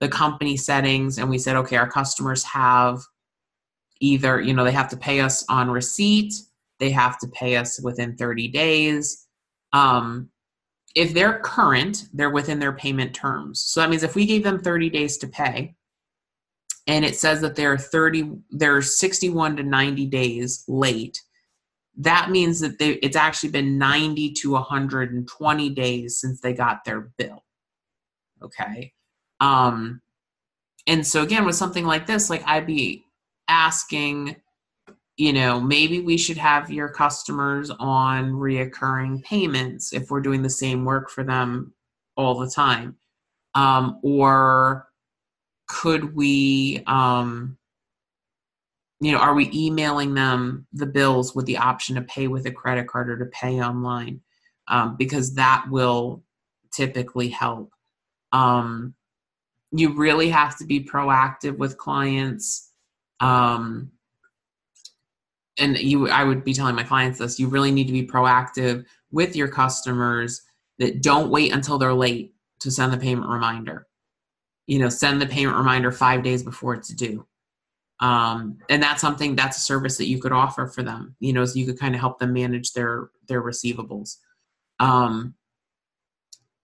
the 0.00 0.08
company 0.08 0.56
settings, 0.56 1.18
and 1.18 1.30
we 1.30 1.38
said, 1.38 1.56
okay, 1.56 1.76
our 1.76 1.88
customers 1.88 2.44
have 2.44 2.98
either 4.00 4.40
you 4.40 4.54
know 4.54 4.64
they 4.64 4.72
have 4.72 4.88
to 4.88 4.96
pay 4.96 5.20
us 5.20 5.44
on 5.48 5.70
receipt 5.70 6.34
they 6.78 6.90
have 6.90 7.18
to 7.18 7.28
pay 7.28 7.56
us 7.56 7.80
within 7.80 8.16
30 8.16 8.48
days. 8.48 9.26
Um, 9.72 10.30
if 10.94 11.12
they're 11.12 11.40
current 11.40 12.04
they're 12.12 12.30
within 12.30 12.58
their 12.58 12.72
payment 12.72 13.14
terms. 13.14 13.60
So 13.60 13.80
that 13.80 13.90
means 13.90 14.02
if 14.02 14.14
we 14.14 14.24
gave 14.24 14.42
them 14.42 14.58
30 14.58 14.90
days 14.90 15.18
to 15.18 15.26
pay 15.26 15.74
and 16.86 17.04
it 17.04 17.16
says 17.16 17.40
that 17.42 17.56
they're 17.56 17.76
30 17.76 18.32
they're 18.50 18.80
61 18.80 19.56
to 19.56 19.62
90 19.62 20.06
days 20.06 20.64
late 20.68 21.20
that 21.98 22.30
means 22.30 22.60
that 22.60 22.78
they, 22.78 22.90
it's 22.96 23.16
actually 23.16 23.48
been 23.48 23.78
90 23.78 24.32
to 24.34 24.52
120 24.52 25.70
days 25.70 26.20
since 26.20 26.42
they 26.42 26.52
got 26.52 26.84
their 26.84 27.10
bill. 27.16 27.42
Okay? 28.42 28.92
Um 29.40 30.00
and 30.86 31.06
so 31.06 31.22
again 31.22 31.44
with 31.44 31.56
something 31.56 31.84
like 31.84 32.06
this 32.06 32.30
like 32.30 32.42
i'd 32.46 32.66
be 32.66 33.05
asking, 33.48 34.36
you 35.16 35.32
know, 35.32 35.60
maybe 35.60 36.00
we 36.00 36.16
should 36.16 36.36
have 36.36 36.70
your 36.70 36.88
customers 36.88 37.70
on 37.70 38.32
reoccurring 38.32 39.22
payments 39.24 39.92
if 39.92 40.10
we're 40.10 40.20
doing 40.20 40.42
the 40.42 40.50
same 40.50 40.84
work 40.84 41.10
for 41.10 41.24
them 41.24 41.72
all 42.16 42.38
the 42.38 42.50
time. 42.50 42.96
Um, 43.54 43.98
or 44.02 44.88
could 45.66 46.14
we, 46.14 46.82
um, 46.86 47.56
you 49.00 49.12
know, 49.12 49.18
are 49.18 49.34
we 49.34 49.50
emailing 49.52 50.14
them 50.14 50.66
the 50.72 50.86
bills 50.86 51.34
with 51.34 51.46
the 51.46 51.56
option 51.56 51.96
to 51.96 52.02
pay 52.02 52.28
with 52.28 52.46
a 52.46 52.50
credit 52.50 52.86
card 52.86 53.10
or 53.10 53.18
to 53.18 53.26
pay 53.26 53.60
online? 53.60 54.20
Um, 54.68 54.96
because 54.96 55.34
that 55.34 55.66
will 55.70 56.22
typically 56.72 57.28
help. 57.28 57.72
Um, 58.32 58.94
you 59.72 59.92
really 59.92 60.28
have 60.30 60.58
to 60.58 60.64
be 60.64 60.84
proactive 60.84 61.56
with 61.56 61.78
clients. 61.78 62.72
Um, 63.20 63.90
and 65.58 65.78
you, 65.78 66.08
I 66.08 66.24
would 66.24 66.44
be 66.44 66.52
telling 66.52 66.74
my 66.74 66.82
clients 66.82 67.18
this. 67.18 67.38
You 67.38 67.48
really 67.48 67.72
need 67.72 67.86
to 67.86 67.92
be 67.92 68.06
proactive 68.06 68.84
with 69.10 69.34
your 69.34 69.48
customers. 69.48 70.42
That 70.78 71.00
don't 71.00 71.30
wait 71.30 71.54
until 71.54 71.78
they're 71.78 71.94
late 71.94 72.34
to 72.60 72.70
send 72.70 72.92
the 72.92 72.98
payment 72.98 73.30
reminder. 73.30 73.86
You 74.66 74.78
know, 74.78 74.90
send 74.90 75.22
the 75.22 75.26
payment 75.26 75.56
reminder 75.56 75.90
five 75.90 76.22
days 76.22 76.42
before 76.42 76.74
it's 76.74 76.88
due 76.88 77.26
um, 78.00 78.58
and 78.68 78.82
that's 78.82 79.00
something 79.00 79.34
that's 79.34 79.56
a 79.56 79.60
service 79.60 79.96
that 79.96 80.06
you 80.06 80.20
could 80.20 80.32
offer 80.32 80.66
for 80.66 80.82
them 80.82 81.14
you 81.18 81.32
know 81.32 81.44
so 81.44 81.58
you 81.58 81.66
could 81.66 81.78
kind 81.78 81.94
of 81.94 82.00
help 82.00 82.18
them 82.18 82.32
manage 82.32 82.72
their 82.72 83.10
their 83.28 83.42
receivables 83.42 84.16
um, 84.80 85.34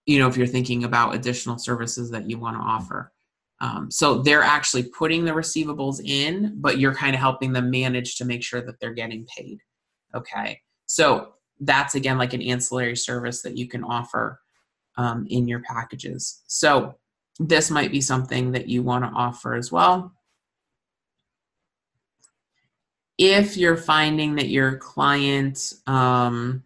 you 0.07 0.19
know 0.19 0.29
if 0.29 0.37
you're 0.37 0.47
thinking 0.47 0.85
about 0.85 1.15
additional 1.15 1.59
services 1.59 2.11
that 2.11 2.29
you 2.29 2.39
want 2.39 2.57
to 2.57 2.63
offer 2.63 3.13
um, 3.63 3.91
so 3.91 4.21
they're 4.23 4.43
actually 4.43 4.83
putting 4.83 5.25
the 5.25 5.33
receivables 5.33 6.01
in 6.05 6.55
but 6.61 6.79
you're 6.79 6.95
kind 6.95 7.15
of 7.15 7.21
helping 7.21 7.53
them 7.53 7.71
manage 7.71 8.17
to 8.17 8.25
make 8.27 8.43
sure 8.43 8.61
that 8.61 8.79
they're 8.81 8.93
getting 8.93 9.27
paid 9.35 9.59
okay? 10.15 10.61
So 10.87 11.35
that's 11.61 11.95
again 11.95 12.19
like 12.19 12.33
an 12.33 12.43
ancillary 12.43 12.97
service 12.97 13.43
that 13.43 13.57
you 13.57 13.69
can 13.69 13.85
offer 13.85 14.41
um, 14.97 15.27
in 15.29 15.49
your 15.49 15.61
packages. 15.61 16.43
So 16.47 16.97
this 17.39 17.71
might 17.71 17.91
be 17.91 18.01
something 18.01 18.53
that 18.53 18.69
you 18.69 18.83
want 18.83 19.05
to 19.05 19.11
offer 19.11 19.55
as 19.55 19.73
well. 19.73 20.13
If 23.19 23.57
you're 23.57 23.77
finding 23.77 24.37
that 24.37 24.49
your 24.49 24.77
client 24.79 25.75
um, 25.87 26.65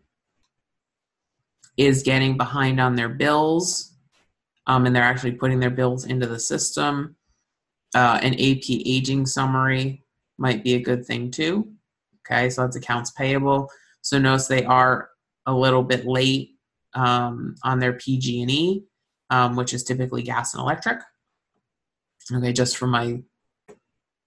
is 1.76 2.02
getting 2.02 2.36
behind 2.36 2.80
on 2.80 2.96
their 2.96 3.08
bills 3.08 3.92
um, 4.66 4.86
and 4.86 4.94
they're 4.94 5.02
actually 5.02 5.32
putting 5.32 5.60
their 5.60 5.70
bills 5.70 6.04
into 6.04 6.26
the 6.26 6.38
system, 6.38 7.16
uh, 7.94 8.18
an 8.22 8.34
AP 8.34 8.64
aging 8.68 9.26
summary 9.26 10.02
might 10.38 10.64
be 10.64 10.74
a 10.74 10.80
good 10.80 11.04
thing 11.06 11.30
too. 11.30 11.72
Okay, 12.28 12.50
so 12.50 12.62
that's 12.62 12.76
accounts 12.76 13.10
payable. 13.12 13.70
So 14.02 14.18
notice 14.18 14.48
they 14.48 14.64
are 14.64 15.10
a 15.46 15.54
little 15.54 15.82
bit 15.82 16.04
late 16.06 16.56
um, 16.94 17.54
on 17.62 17.78
their 17.78 17.92
PG&E, 17.92 18.82
um, 19.30 19.56
which 19.56 19.72
is 19.72 19.84
typically 19.84 20.22
gas 20.22 20.54
and 20.54 20.60
electric. 20.60 21.00
Okay, 22.32 22.52
just 22.52 22.76
from 22.76 22.90
my 22.90 23.20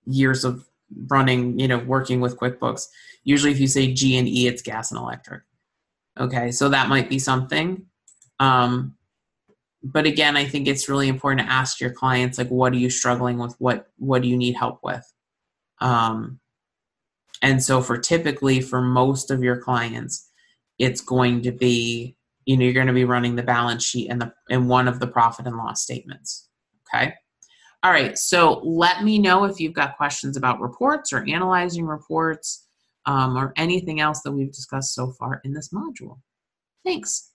years 0.06 0.46
of 0.46 0.66
running, 1.08 1.60
you 1.60 1.68
know, 1.68 1.80
working 1.80 2.22
with 2.22 2.38
QuickBooks. 2.38 2.88
Usually, 3.24 3.52
if 3.52 3.60
you 3.60 3.68
say 3.68 3.94
G 3.94 4.18
and 4.18 4.28
E, 4.28 4.48
it's 4.48 4.62
gas 4.62 4.92
and 4.92 5.00
electric. 5.00 5.44
Okay, 6.18 6.52
so 6.52 6.70
that 6.70 6.88
might 6.88 7.10
be 7.10 7.20
something. 7.20 7.86
Um, 8.40 8.96
but 9.84 10.06
again, 10.06 10.36
I 10.36 10.46
think 10.46 10.68
it's 10.68 10.90
really 10.90 11.08
important 11.08 11.48
to 11.48 11.52
ask 11.52 11.80
your 11.80 11.92
clients 11.92 12.38
like, 12.38 12.50
what 12.50 12.74
are 12.74 12.78
you 12.78 12.90
struggling 12.90 13.38
with? 13.38 13.56
What 13.60 13.88
what 13.98 14.22
do 14.22 14.28
you 14.28 14.38
need 14.38 14.56
help 14.56 14.80
with? 14.84 15.06
Um, 15.80 16.40
and 17.42 17.64
so, 17.64 17.82
for 17.82 17.98
typically 17.98 18.60
for 18.62 18.82
most 18.82 19.32
of 19.32 19.44
your 19.44 19.58
clients, 19.58 20.30
it's 20.78 21.02
going 21.02 21.42
to 21.44 21.52
be 21.52 22.18
you 22.46 22.58
know 22.58 22.66
you're 22.66 22.74
going 22.74 22.88
to 22.88 22.94
be 22.94 23.06
running 23.06 23.36
the 23.36 23.44
balance 23.44 23.86
sheet 23.86 24.10
and 24.10 24.22
the 24.22 24.34
and 24.50 24.68
one 24.68 24.88
of 24.88 25.00
the 25.00 25.08
profit 25.08 25.46
and 25.46 25.58
loss 25.58 25.84
statements. 25.84 26.50
Okay. 26.94 27.14
All 27.82 27.92
right, 27.92 28.18
so 28.18 28.60
let 28.66 29.06
me 29.06 29.20
know 29.20 29.46
if 29.46 29.58
you've 29.58 29.74
got 29.74 29.96
questions 29.96 30.36
about 30.36 30.60
reports 30.60 31.14
or 31.14 31.24
analyzing 31.30 31.86
reports 31.86 32.68
um, 33.06 33.38
or 33.38 33.54
anything 33.56 34.02
else 34.02 34.22
that 34.24 34.34
we've 34.34 34.52
discussed 34.52 34.94
so 34.94 35.12
far 35.12 35.40
in 35.46 35.54
this 35.54 35.70
module. 35.70 36.20
Thanks. 36.84 37.29